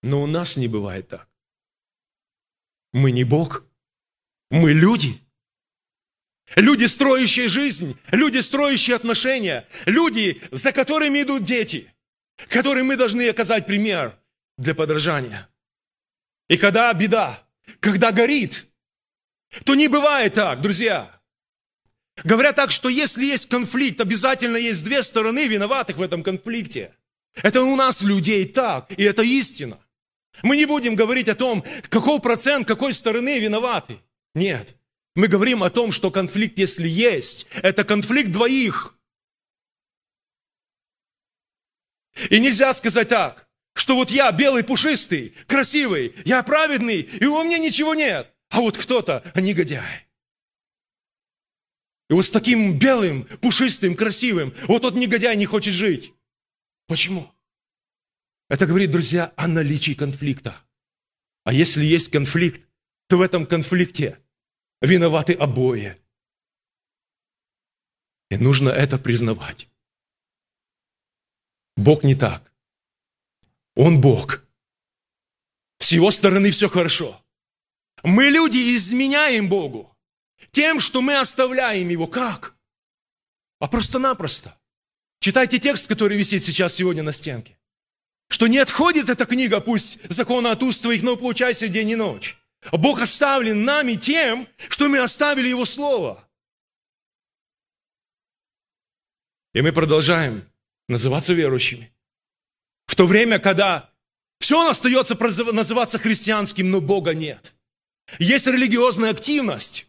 Но 0.03 0.23
у 0.23 0.27
нас 0.27 0.57
не 0.57 0.69
бывает 0.69 1.09
так. 1.09 1.29
Мы 2.93 3.13
не 3.13 3.25
Бог, 3.25 3.65
мы 4.51 4.73
люди. 4.73 5.21
Люди, 6.55 6.85
строящие 6.85 7.49
жизнь, 7.49 7.99
люди, 8.13 8.39
строящие 8.39 8.95
отношения, 8.95 9.67
люди, 9.85 10.41
за 10.53 10.73
которыми 10.73 11.23
идут 11.23 11.45
дети, 11.45 11.93
которым 12.49 12.87
мы 12.87 12.97
должны 12.97 13.29
оказать 13.29 13.67
пример 13.67 14.17
для 14.57 14.75
подражания. 14.75 15.49
И 16.49 16.57
когда 16.57 16.93
беда, 16.95 17.45
когда 17.81 18.13
горит, 18.13 18.67
то 19.65 19.75
не 19.75 19.89
бывает 19.89 20.35
так, 20.35 20.61
друзья. 20.61 21.21
Говорят 22.25 22.57
так, 22.57 22.71
что 22.71 22.89
если 22.89 23.25
есть 23.25 23.49
конфликт, 23.49 24.01
обязательно 24.01 24.57
есть 24.57 24.85
две 24.85 25.03
стороны 25.03 25.49
виноватых 25.49 25.97
в 25.97 26.03
этом 26.03 26.23
конфликте. 26.23 26.95
Это 27.35 27.63
у 27.63 27.77
нас 27.77 28.03
людей 28.03 28.47
так, 28.47 28.91
и 28.97 29.03
это 29.03 29.23
истина. 29.23 29.79
Мы 30.43 30.57
не 30.57 30.67
будем 30.67 30.95
говорить 30.95 31.29
о 31.29 31.35
том, 31.35 31.65
какой 31.89 32.21
процент 32.21 32.67
какой 32.67 32.95
стороны 32.95 33.39
виноваты. 33.39 33.99
Нет. 34.35 34.77
Мы 35.15 35.29
говорим 35.29 35.63
о 35.63 35.71
том, 35.71 35.93
что 35.93 36.11
конфликт, 36.11 36.59
если 36.59 36.87
есть, 36.87 37.47
это 37.63 37.85
конфликт 37.85 38.31
двоих. 38.31 38.95
И 42.31 42.39
нельзя 42.39 42.73
сказать 42.73 43.09
так, 43.09 43.49
что 43.75 43.95
вот 43.97 44.11
я 44.11 44.31
белый, 44.33 44.65
пушистый, 44.65 45.35
красивый, 45.47 46.15
я 46.25 46.43
праведный, 46.43 47.01
и 47.01 47.25
у 47.27 47.43
меня 47.43 47.59
ничего 47.59 47.95
нет. 47.95 48.33
А 48.51 48.61
вот 48.61 48.77
кто-то 48.77 49.23
негодяй. 49.35 50.07
И 52.09 52.13
вот 52.13 52.25
с 52.25 52.31
таким 52.31 52.79
белым, 52.79 53.25
пушистым, 53.25 53.97
красивым, 53.97 54.55
вот 54.69 54.83
тот 54.83 54.95
негодяй 54.95 55.37
не 55.37 55.47
хочет 55.47 55.75
жить. 55.75 56.13
Почему? 56.87 57.31
Это 58.49 58.67
говорит, 58.67 58.91
друзья, 58.91 59.33
о 59.37 59.49
наличии 59.49 59.93
конфликта. 59.93 60.57
А 61.45 61.53
если 61.53 61.85
есть 61.85 62.11
конфликт, 62.11 62.69
то 63.09 63.19
в 63.19 63.23
этом 63.23 63.47
конфликте 63.47 64.21
виноваты 64.81 65.33
обои. 65.33 65.97
И 68.31 68.37
нужно 68.37 68.71
это 68.71 68.99
признавать. 68.99 69.69
Бог 71.77 72.05
не 72.05 72.15
так. 72.15 72.53
Он 73.75 74.01
Бог. 74.01 74.43
С 75.79 75.93
Его 75.93 76.11
стороны 76.11 76.51
все 76.51 76.69
хорошо. 76.69 77.23
Мы, 78.03 78.31
люди, 78.31 78.75
изменяем 78.75 79.49
Богу 79.49 79.97
тем, 80.51 80.81
что 80.81 81.03
мы 81.03 81.19
оставляем 81.19 81.89
Его. 81.89 82.07
Как? 82.07 82.57
А 83.59 83.69
просто-напросто. 83.69 84.59
Читайте 85.21 85.59
текст, 85.59 85.87
который 85.87 86.17
висит 86.17 86.43
сейчас 86.43 86.75
сегодня 86.75 87.03
на 87.03 87.13
стенке. 87.13 87.56
Что 88.29 88.47
не 88.47 88.59
отходит 88.59 89.09
эта 89.09 89.25
книга, 89.25 89.61
пусть 89.61 90.03
закона 90.13 90.53
от 90.53 90.63
уст 90.63 90.83
твоих, 90.83 91.03
но 91.03 91.17
получайся 91.17 91.69
день 91.69 91.91
и 91.91 91.97
ночь. 91.97 92.37
Бог 92.73 93.01
оставлен 93.01 93.65
нами 93.65 93.95
тем, 93.95 94.49
что 94.69 94.89
мы 94.89 94.99
оставили 94.99 95.49
Его 95.49 95.65
Слово. 95.65 96.29
И 99.55 99.63
мы 99.63 99.73
продолжаем 99.73 100.49
называться 100.89 101.33
верующими. 101.33 101.93
В 102.87 102.95
то 102.95 103.07
время, 103.07 103.39
когда 103.39 103.91
все 104.39 104.69
остается 104.69 105.17
называться 105.53 105.99
христианским, 105.99 106.71
но 106.71 106.81
Бога 106.81 107.15
нет. 107.15 107.55
Есть 108.19 108.47
религиозная 108.47 109.11
активность. 109.11 109.87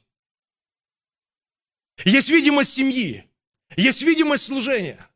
Есть 2.06 2.30
видимость 2.30 2.74
семьи. 2.74 3.26
Есть 3.76 4.02
видимость 4.04 4.46
служения. 4.46 5.08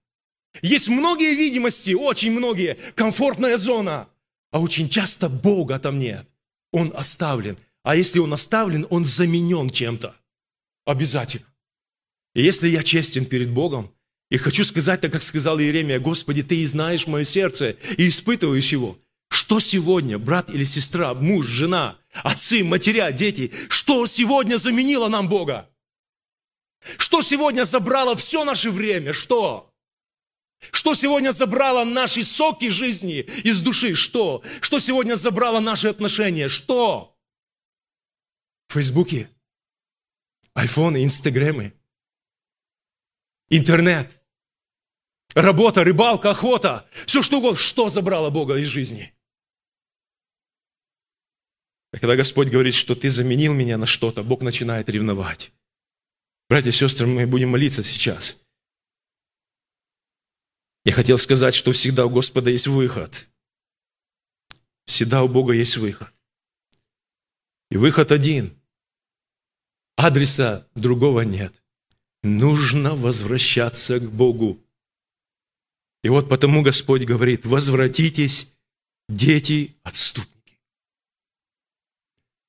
Есть 0.62 0.90
многие 0.90 1.34
видимости, 1.36 1.94
очень 1.94 2.32
многие. 2.32 2.78
Комфортная 2.96 3.58
зона. 3.58 4.10
А 4.52 4.60
очень 4.60 4.90
часто 4.90 5.30
Бога 5.30 5.80
там 5.80 5.98
нет. 5.98 6.28
Он 6.72 6.92
оставлен. 6.96 7.58
А 7.84 7.96
если 7.96 8.20
Он 8.20 8.34
оставлен, 8.34 8.86
Он 8.90 9.06
заменен 9.06 9.70
чем-то. 9.70 10.16
Обязательно. 10.86 11.48
И 12.36 12.42
если 12.42 12.68
я 12.68 12.84
честен 12.84 13.26
перед 13.26 13.50
Богом, 13.50 13.92
и 14.30 14.38
хочу 14.38 14.64
сказать, 14.64 15.02
так 15.02 15.12
как 15.12 15.24
сказал 15.24 15.60
Иеремия, 15.60 16.00
Господи, 16.00 16.44
Ты 16.44 16.62
и 16.62 16.66
знаешь 16.66 17.08
мое 17.08 17.24
сердце, 17.24 17.72
и 17.98 18.08
испытываешь 18.08 18.72
его. 18.72 18.98
Что 19.30 19.60
сегодня, 19.60 20.18
брат 20.18 20.50
или 20.50 20.66
сестра, 20.66 21.14
муж, 21.14 21.48
жена, 21.48 21.98
отцы, 22.24 22.64
матеря, 22.64 23.12
дети, 23.12 23.52
что 23.70 24.06
сегодня 24.06 24.58
заменило 24.58 25.08
нам 25.08 25.30
Бога? 25.30 25.70
Что 26.98 27.22
сегодня 27.22 27.64
забрало 27.64 28.16
все 28.16 28.44
наше 28.44 28.70
время? 28.70 29.14
Что? 29.14 29.71
Что 30.72 30.94
сегодня 30.94 31.32
забрало 31.32 31.84
наши 31.84 32.24
соки 32.24 32.70
жизни 32.70 33.22
из 33.44 33.62
души? 33.62 33.96
Что? 33.96 34.44
Что 34.62 34.78
сегодня 34.78 35.16
забрало 35.16 35.60
наши 35.60 35.88
отношения? 35.88 36.50
Что? 36.50 37.18
Фейсбуки, 38.70 39.28
айфоны, 40.54 41.04
инстаграмы, 41.04 41.74
интернет, 43.50 44.22
работа, 45.34 45.84
рыбалка, 45.84 46.30
охота, 46.30 46.88
все 47.08 47.24
что 47.24 47.40
угодно. 47.40 47.58
Что 47.58 47.90
забрало 47.90 48.30
Бога 48.30 48.56
из 48.58 48.68
жизни? 48.68 49.14
А 51.92 51.98
когда 51.98 52.16
Господь 52.16 52.50
говорит, 52.50 52.76
что 52.76 52.96
ты 52.96 53.10
заменил 53.10 53.54
меня 53.54 53.78
на 53.78 53.86
что-то, 53.86 54.24
Бог 54.24 54.42
начинает 54.42 54.88
ревновать. 54.88 55.52
Братья 56.48 56.70
и 56.70 56.74
сестры, 56.74 57.08
мы 57.08 57.28
будем 57.28 57.50
молиться 57.50 57.84
сейчас. 57.84 58.41
Я 60.84 60.94
хотел 60.94 61.18
сказать, 61.18 61.54
что 61.54 61.72
всегда 61.74 62.06
у 62.06 62.10
Господа 62.10 62.50
есть 62.50 62.68
выход. 62.68 63.28
Всегда 64.86 65.24
у 65.24 65.28
Бога 65.28 65.54
есть 65.54 65.78
выход. 65.78 66.12
И 67.70 67.78
выход 67.78 68.12
один. 68.12 68.58
Адреса 69.96 70.68
другого 70.76 71.22
нет. 71.22 71.54
Нужно 72.24 72.96
возвращаться 72.96 74.00
к 74.00 74.12
Богу. 74.12 74.60
И 76.04 76.10
вот 76.10 76.28
потому 76.28 76.64
Господь 76.64 77.04
говорит, 77.04 77.46
возвратитесь, 77.46 78.56
дети 79.08 79.76
отступники. 79.84 80.60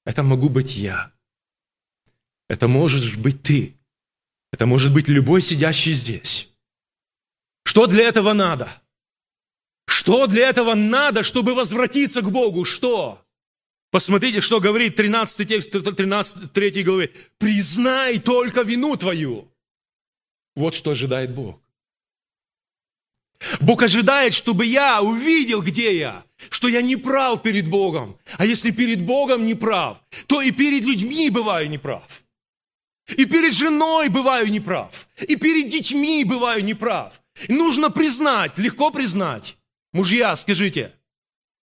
Это 0.05 0.23
могу 0.23 0.49
быть 0.49 0.77
я. 0.77 1.13
Это 2.49 2.67
можешь 2.67 3.17
быть 3.17 3.43
ты. 3.43 3.77
Это 4.53 4.67
может 4.67 4.93
быть 4.93 5.09
любой 5.09 5.43
сидящий 5.43 5.93
здесь. 5.93 6.52
Что 7.73 7.87
для 7.87 8.07
этого 8.07 8.35
надо? 8.35 8.69
Что 9.87 10.27
для 10.27 10.51
этого 10.51 10.75
надо, 10.75 11.23
чтобы 11.23 11.55
возвратиться 11.55 12.21
к 12.21 12.31
Богу? 12.31 12.67
Что? 12.67 13.25
Посмотрите, 13.91 14.43
что 14.43 14.61
говорит 14.61 14.97
13 14.97 15.49
текст 15.49 15.71
13, 15.71 16.53
3 16.53 16.83
главы. 16.83 17.11
«Признай 17.39 18.19
только 18.19 18.61
вину 18.61 18.95
твою». 18.99 19.49
Вот 20.55 20.75
что 20.75 20.91
ожидает 20.91 21.35
Бог. 21.35 21.63
Бог 23.61 23.83
ожидает, 23.83 24.35
чтобы 24.35 24.67
я 24.67 25.01
увидел, 25.01 25.63
где 25.63 25.97
я, 25.97 26.25
что 26.51 26.69
я 26.69 26.83
не 26.83 26.97
прав 26.97 27.43
перед 27.43 27.71
Богом. 27.71 28.19
А 28.37 28.45
если 28.45 28.71
перед 28.71 29.01
Богом 29.01 29.47
не 29.47 29.55
прав, 29.55 29.99
то 30.27 30.43
и 30.43 30.51
перед 30.51 30.85
людьми 30.85 31.31
бываю 31.31 31.71
неправ. 31.71 32.23
И 33.17 33.25
перед 33.25 33.55
женой 33.55 34.11
бываю 34.11 34.53
неправ. 34.53 35.09
И 35.27 35.37
перед 35.37 35.71
детьми 35.71 36.23
бываю 36.25 36.63
неправ. 36.63 37.22
Нужно 37.49 37.91
признать, 37.91 38.59
легко 38.59 38.91
признать. 38.91 39.57
Мужья, 39.93 40.35
скажите, 40.37 40.95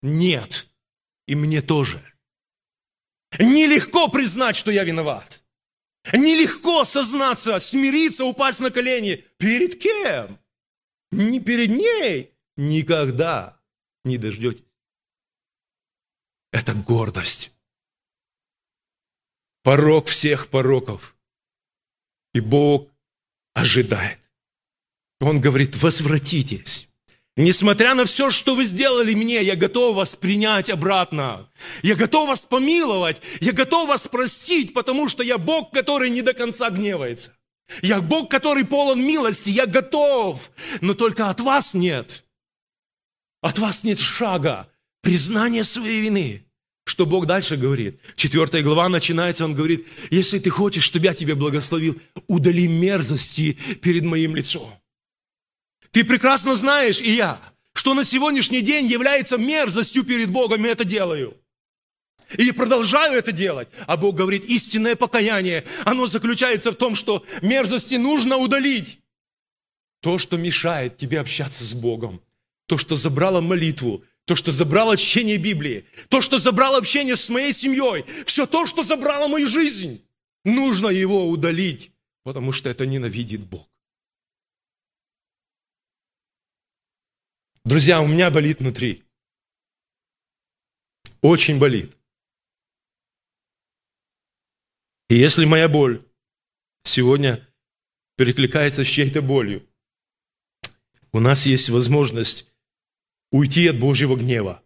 нет. 0.03 0.67
И 1.27 1.35
мне 1.35 1.61
тоже. 1.61 2.03
Нелегко 3.39 4.09
признать, 4.09 4.57
что 4.57 4.71
я 4.71 4.85
виноват. 4.85 5.43
Нелегко 6.13 6.85
сознаться, 6.85 7.59
смириться, 7.59 8.25
упасть 8.25 8.61
на 8.61 8.71
колени. 8.71 9.27
Перед 9.37 9.79
кем? 9.81 10.39
Не 11.11 11.41
перед 11.41 11.71
ней. 11.71 12.33
Никогда 12.57 13.61
не 14.05 14.17
дождетесь. 14.17 14.65
Это 16.51 16.75
гордость. 16.75 17.55
Порог 19.63 20.07
всех 20.07 20.49
пороков. 20.49 21.17
И 22.33 22.41
Бог 22.41 22.91
ожидает. 23.55 24.19
Он 25.21 25.41
говорит, 25.41 25.77
возвратитесь. 25.77 26.89
Несмотря 27.37 27.95
на 27.95 28.05
все, 28.05 28.31
что 28.31 28.57
вы 28.57 28.65
сделали 28.65 29.15
мне, 29.15 29.43
я 29.43 29.55
готов 29.55 29.95
вас 29.95 30.17
принять 30.17 30.69
обратно. 30.69 31.49
Я 31.83 31.95
готов 31.95 32.29
вас 32.29 32.45
помиловать. 32.47 33.21
Я 33.41 33.53
готов 33.53 33.89
вас 33.89 34.09
простить, 34.09 34.75
потому 34.75 35.09
что 35.09 35.23
я 35.23 35.39
Бог, 35.39 35.71
который 35.71 36.11
не 36.11 36.23
до 36.23 36.35
конца 36.35 36.69
гневается. 36.71 37.37
Я 37.81 38.01
Бог, 38.01 38.29
который 38.29 38.65
полон 38.65 39.01
милости. 39.01 39.51
Я 39.51 39.67
готов. 39.67 40.51
Но 40.81 40.95
только 40.95 41.31
от 41.31 41.39
вас 41.41 41.75
нет. 41.75 42.25
От 43.41 43.59
вас 43.59 43.85
нет 43.85 44.01
шага. 44.01 44.69
Признания 45.03 45.63
своей 45.63 46.01
вины. 46.01 46.45
Что 46.87 47.07
Бог 47.07 47.27
дальше 47.27 47.57
говорит? 47.57 48.01
Четвертая 48.17 48.63
глава 48.63 48.89
начинается, 48.89 49.45
Он 49.45 49.55
говорит, 49.55 49.87
если 50.11 50.39
ты 50.39 50.51
хочешь, 50.51 50.83
чтобы 50.83 51.05
я 51.05 51.15
тебя 51.15 51.37
благословил, 51.37 52.01
удали 52.27 52.67
мерзости 52.67 53.59
перед 53.81 54.05
моим 54.05 54.35
лицом. 54.35 54.73
Ты 55.90 56.05
прекрасно 56.05 56.57
знаешь, 56.57 57.01
и 57.01 57.11
я, 57.11 57.40
что 57.72 57.94
на 57.94 58.05
сегодняшний 58.05 58.61
день 58.61 58.87
является 58.87 59.38
мерзостью 59.38 60.05
перед 60.05 60.31
Богом, 60.31 60.64
и 60.64 60.68
это 60.68 60.85
делаю. 60.85 61.37
И 62.37 62.53
продолжаю 62.53 63.18
это 63.18 63.33
делать. 63.33 63.68
А 63.87 63.96
Бог 63.96 64.16
говорит, 64.16 64.44
истинное 64.44 64.96
покаяние, 64.96 65.64
оно 65.85 66.07
заключается 66.07 66.72
в 66.72 66.74
том, 66.74 66.94
что 66.94 67.24
мерзости 67.40 67.94
нужно 67.94 68.37
удалить. 68.37 68.98
То, 70.01 70.18
что 70.18 70.37
мешает 70.37 70.96
тебе 70.96 71.20
общаться 71.20 71.64
с 71.64 71.72
Богом, 71.72 72.20
то, 72.66 72.77
что 72.77 72.96
забрало 72.96 73.40
молитву, 73.40 74.05
то, 74.27 74.37
что 74.37 74.53
забрало 74.53 74.97
чтение 74.97 75.39
Библии, 75.39 75.86
то, 76.09 76.20
что 76.20 76.39
забрало 76.39 76.76
общение 76.76 77.16
с 77.16 77.30
моей 77.30 77.55
семьей, 77.55 78.05
все 78.26 78.47
то, 78.47 78.66
что 78.66 78.82
забрало 78.82 79.26
мою 79.26 79.47
жизнь, 79.47 80.03
нужно 80.45 80.89
его 80.89 81.28
удалить, 81.28 81.91
потому 82.24 82.53
что 82.53 82.68
это 82.68 82.84
ненавидит 82.84 83.41
Бог. 83.41 83.66
Друзья, 87.69 88.01
у 88.01 88.07
меня 88.07 88.31
болит 88.31 88.61
внутри. 88.61 89.05
Очень 91.21 91.59
болит. 91.59 91.95
И 95.11 95.16
если 95.16 95.45
моя 95.45 95.69
боль 95.69 96.03
сегодня 96.85 97.47
перекликается 98.16 98.85
с 98.85 98.87
чьей-то 98.87 99.21
болью, 99.21 99.69
у 101.12 101.21
нас 101.21 101.45
есть 101.45 101.69
возможность 101.69 102.51
уйти 103.33 103.69
от 103.69 103.79
Божьего 103.79 104.16
гнева. 104.16 104.64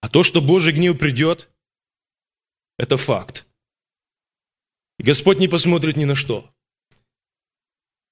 А 0.00 0.08
то, 0.08 0.24
что 0.24 0.40
Божий 0.40 0.72
гнев 0.72 0.98
придет, 0.98 1.48
это 2.78 2.96
факт. 2.96 3.46
И 4.98 5.04
Господь 5.04 5.38
не 5.38 5.46
посмотрит 5.46 5.96
ни 5.96 6.04
на 6.04 6.16
что. 6.16 6.52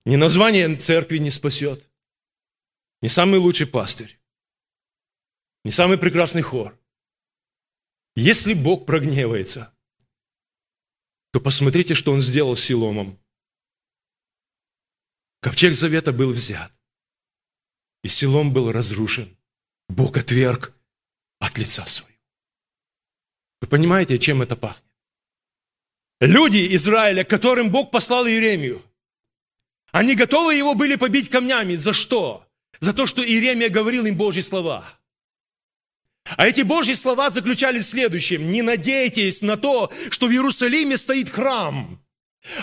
Ни 0.04 0.14
название 0.14 0.76
церкви 0.76 1.18
не 1.18 1.32
спасет 1.32 1.90
не 3.04 3.10
самый 3.10 3.38
лучший 3.38 3.66
пастырь, 3.66 4.18
не 5.62 5.70
самый 5.70 5.98
прекрасный 5.98 6.40
хор. 6.40 6.74
Если 8.16 8.54
Бог 8.54 8.86
прогневается, 8.86 9.76
то 11.30 11.38
посмотрите, 11.38 11.92
что 11.92 12.12
Он 12.12 12.22
сделал 12.22 12.56
с 12.56 12.62
Силомом. 12.62 13.20
Ковчег 15.40 15.74
Завета 15.74 16.14
был 16.14 16.32
взят, 16.32 16.72
и 18.02 18.08
Силом 18.08 18.54
был 18.54 18.72
разрушен. 18.72 19.36
Бог 19.90 20.16
отверг 20.16 20.72
от 21.40 21.58
лица 21.58 21.84
своего. 21.84 22.18
Вы 23.60 23.68
понимаете, 23.68 24.18
чем 24.18 24.40
это 24.40 24.56
пахнет? 24.56 24.82
Люди 26.20 26.74
Израиля, 26.74 27.22
которым 27.22 27.70
Бог 27.70 27.90
послал 27.90 28.26
Иеремию, 28.26 28.82
они 29.92 30.14
готовы 30.14 30.54
его 30.54 30.72
были 30.74 30.96
побить 30.96 31.28
камнями. 31.28 31.76
За 31.76 31.92
что? 31.92 32.43
За 32.80 32.92
то, 32.92 33.06
что 33.06 33.24
Иеремия 33.24 33.68
говорил 33.68 34.06
им 34.06 34.16
Божьи 34.16 34.40
слова. 34.40 34.84
А 36.36 36.46
эти 36.46 36.62
Божьи 36.62 36.94
слова 36.94 37.30
заключались 37.30 37.86
в 37.86 37.90
следующем. 37.90 38.50
Не 38.50 38.62
надейтесь 38.62 39.42
на 39.42 39.56
то, 39.56 39.92
что 40.10 40.26
в 40.26 40.30
Иерусалиме 40.30 40.96
стоит 40.96 41.28
храм. 41.28 42.02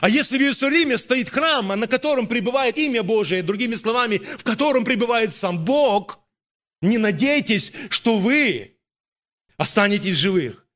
А 0.02 0.10
если 0.10 0.38
в 0.38 0.42
Иерусалиме 0.42 0.98
стоит 0.98 1.30
храм, 1.30 1.72
а 1.72 1.76
на 1.76 1.88
котором 1.88 2.28
пребывает 2.28 2.78
имя 2.78 3.04
Божие, 3.04 3.44
другими 3.44 3.76
словами, 3.76 4.18
в 4.18 4.44
котором 4.44 4.84
пребывает 4.84 5.34
сам 5.34 5.64
Бог, 5.64 6.20
не 6.82 6.98
надейтесь, 6.98 7.72
что 7.90 8.18
вы 8.18 8.78
останетесь 9.58 10.18
живых. 10.18 10.68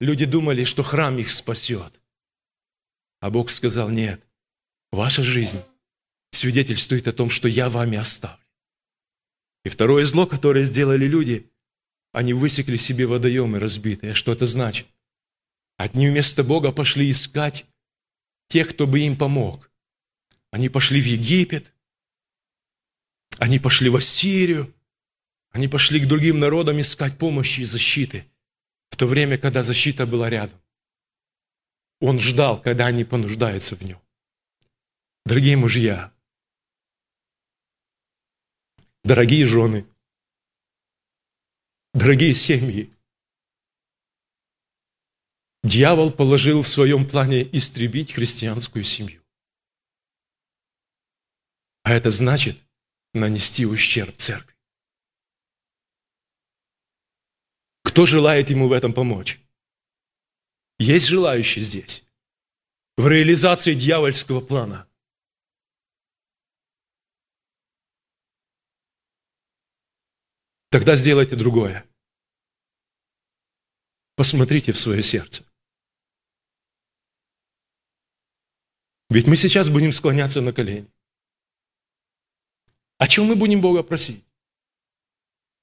Люди 0.00 0.24
думали, 0.24 0.62
что 0.62 0.84
храм 0.84 1.18
их 1.18 1.30
спасет. 1.32 2.00
А 3.20 3.30
Бог 3.30 3.50
сказал, 3.50 3.88
нет, 3.88 4.22
ваша 4.92 5.24
жизнь 5.24 5.60
свидетельствует 6.30 7.08
о 7.08 7.12
том, 7.12 7.30
что 7.30 7.48
я 7.48 7.68
вами 7.68 7.98
оставлю. 7.98 8.38
И 9.64 9.68
второе 9.68 10.06
зло, 10.06 10.26
которое 10.26 10.64
сделали 10.64 11.06
люди, 11.06 11.50
они 12.12 12.32
высекли 12.32 12.76
себе 12.76 13.06
водоемы 13.06 13.58
разбитые. 13.58 14.14
Что 14.14 14.32
это 14.32 14.46
значит? 14.46 14.86
Одни 15.76 16.08
вместо 16.08 16.42
Бога 16.42 16.72
пошли 16.72 17.10
искать 17.10 17.66
тех, 18.48 18.70
кто 18.70 18.86
бы 18.86 19.00
им 19.00 19.16
помог. 19.16 19.70
Они 20.50 20.68
пошли 20.68 21.00
в 21.00 21.04
Египет, 21.04 21.74
они 23.38 23.58
пошли 23.58 23.88
в 23.90 23.96
Ассирию, 23.96 24.74
они 25.50 25.68
пошли 25.68 26.00
к 26.00 26.08
другим 26.08 26.38
народам 26.38 26.80
искать 26.80 27.18
помощи 27.18 27.60
и 27.60 27.64
защиты, 27.64 28.26
в 28.90 28.96
то 28.96 29.06
время, 29.06 29.38
когда 29.38 29.62
защита 29.62 30.06
была 30.06 30.30
рядом. 30.30 30.58
Он 32.00 32.18
ждал, 32.18 32.60
когда 32.60 32.86
они 32.86 33.04
понуждаются 33.04 33.76
в 33.76 33.82
нем. 33.82 34.00
Дорогие 35.26 35.56
мужья, 35.56 36.12
дорогие 39.08 39.46
жены, 39.46 39.86
дорогие 41.94 42.34
семьи, 42.34 42.90
дьявол 45.62 46.12
положил 46.12 46.62
в 46.62 46.68
своем 46.68 47.08
плане 47.08 47.42
истребить 47.56 48.12
христианскую 48.12 48.84
семью. 48.84 49.24
А 51.84 51.94
это 51.94 52.10
значит 52.10 52.58
нанести 53.14 53.64
ущерб 53.64 54.14
церкви. 54.16 54.54
Кто 57.84 58.04
желает 58.04 58.50
ему 58.50 58.68
в 58.68 58.72
этом 58.72 58.92
помочь? 58.92 59.40
Есть 60.78 61.06
желающие 61.06 61.64
здесь? 61.64 62.04
В 62.98 63.08
реализации 63.08 63.72
дьявольского 63.72 64.42
плана. 64.42 64.86
Тогда 70.70 70.96
сделайте 70.96 71.34
другое. 71.34 71.86
Посмотрите 74.16 74.72
в 74.72 74.78
свое 74.78 75.02
сердце. 75.02 75.44
Ведь 79.10 79.26
мы 79.26 79.36
сейчас 79.36 79.70
будем 79.70 79.92
склоняться 79.92 80.42
на 80.42 80.52
колени. 80.52 80.90
О 82.98 83.08
чем 83.08 83.26
мы 83.26 83.36
будем 83.36 83.62
Бога 83.62 83.82
просить? 83.82 84.24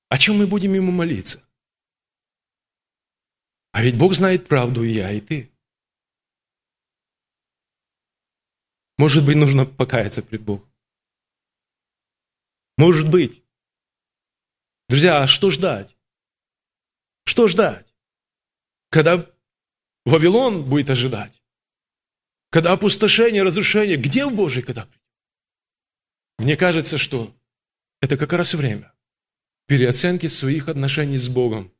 О 0.09 0.17
чем 0.17 0.37
мы 0.37 0.47
будем 0.47 0.73
Ему 0.73 0.91
молиться? 0.91 1.47
А 3.71 3.83
ведь 3.83 3.97
Бог 3.97 4.13
знает 4.13 4.47
правду 4.47 4.83
и 4.83 4.93
я, 4.93 5.11
и 5.11 5.19
ты. 5.21 5.51
Может 8.97 9.25
быть, 9.25 9.35
нужно 9.35 9.65
покаяться 9.65 10.23
пред 10.23 10.41
Богом. 10.41 10.71
Может 12.77 13.11
быть. 13.11 13.44
Друзья, 14.87 15.23
а 15.23 15.27
что 15.27 15.49
ждать? 15.49 15.95
Что 17.25 17.47
ждать? 17.47 17.93
Когда 18.89 19.25
Вавилон 20.05 20.63
будет 20.63 20.89
ожидать? 20.89 21.41
Когда 22.51 22.73
опустошение, 22.73 23.43
разрушение, 23.43 23.97
где 23.97 24.25
в 24.25 24.35
Божий 24.35 24.63
когда? 24.63 24.87
Мне 26.37 26.55
кажется, 26.55 26.97
что 26.97 27.35
это 28.01 28.17
как 28.17 28.33
раз 28.33 28.53
время 28.53 28.93
переоценки 29.67 30.27
своих 30.27 30.69
отношений 30.69 31.17
с 31.17 31.27
Богом. 31.27 31.73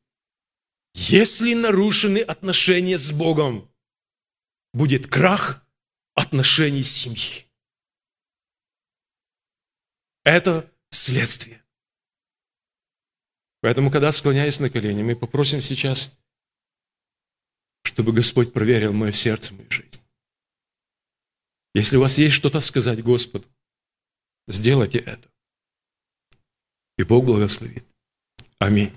Если 0.94 1.54
нарушены 1.54 2.20
отношения 2.20 2.98
с 2.98 3.12
Богом, 3.12 3.70
будет 4.74 5.08
крах 5.08 5.66
отношений 6.16 6.84
семьи. 6.84 7.46
Это 10.24 10.70
следствие. 10.90 11.65
Поэтому, 13.66 13.90
когда 13.90 14.12
склоняясь 14.12 14.60
на 14.60 14.70
колени, 14.70 15.02
мы 15.02 15.16
попросим 15.16 15.64
сейчас, 15.64 16.12
чтобы 17.82 18.14
Господь 18.14 18.54
проверил 18.54 18.94
мое 18.94 19.12
сердце, 19.12 19.56
мою 19.56 19.66
жизнь. 19.72 20.04
Если 21.74 21.98
у 21.98 22.02
вас 22.02 22.20
есть 22.20 22.36
что-то 22.36 22.60
сказать 22.60 23.02
Господу, 23.02 23.48
сделайте 24.48 25.00
это. 25.00 25.28
И 27.00 27.04
Бог 27.04 27.26
благословит. 27.26 27.84
Аминь. 28.60 28.94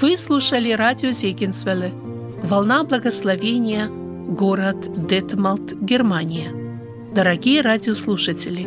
Вы 0.00 0.18
слушали 0.18 0.72
радио 0.72 1.12
Зегенсвелле 1.12 2.07
«Волна 2.48 2.82
благословения», 2.82 3.88
город 3.88 5.06
Детмалт, 5.06 5.74
Германия. 5.82 6.50
Дорогие 7.14 7.60
радиослушатели, 7.60 8.66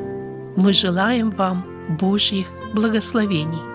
мы 0.55 0.71
желаем 0.71 1.31
вам 1.31 1.65
Божьих 1.99 2.45
благословений. 2.75 3.70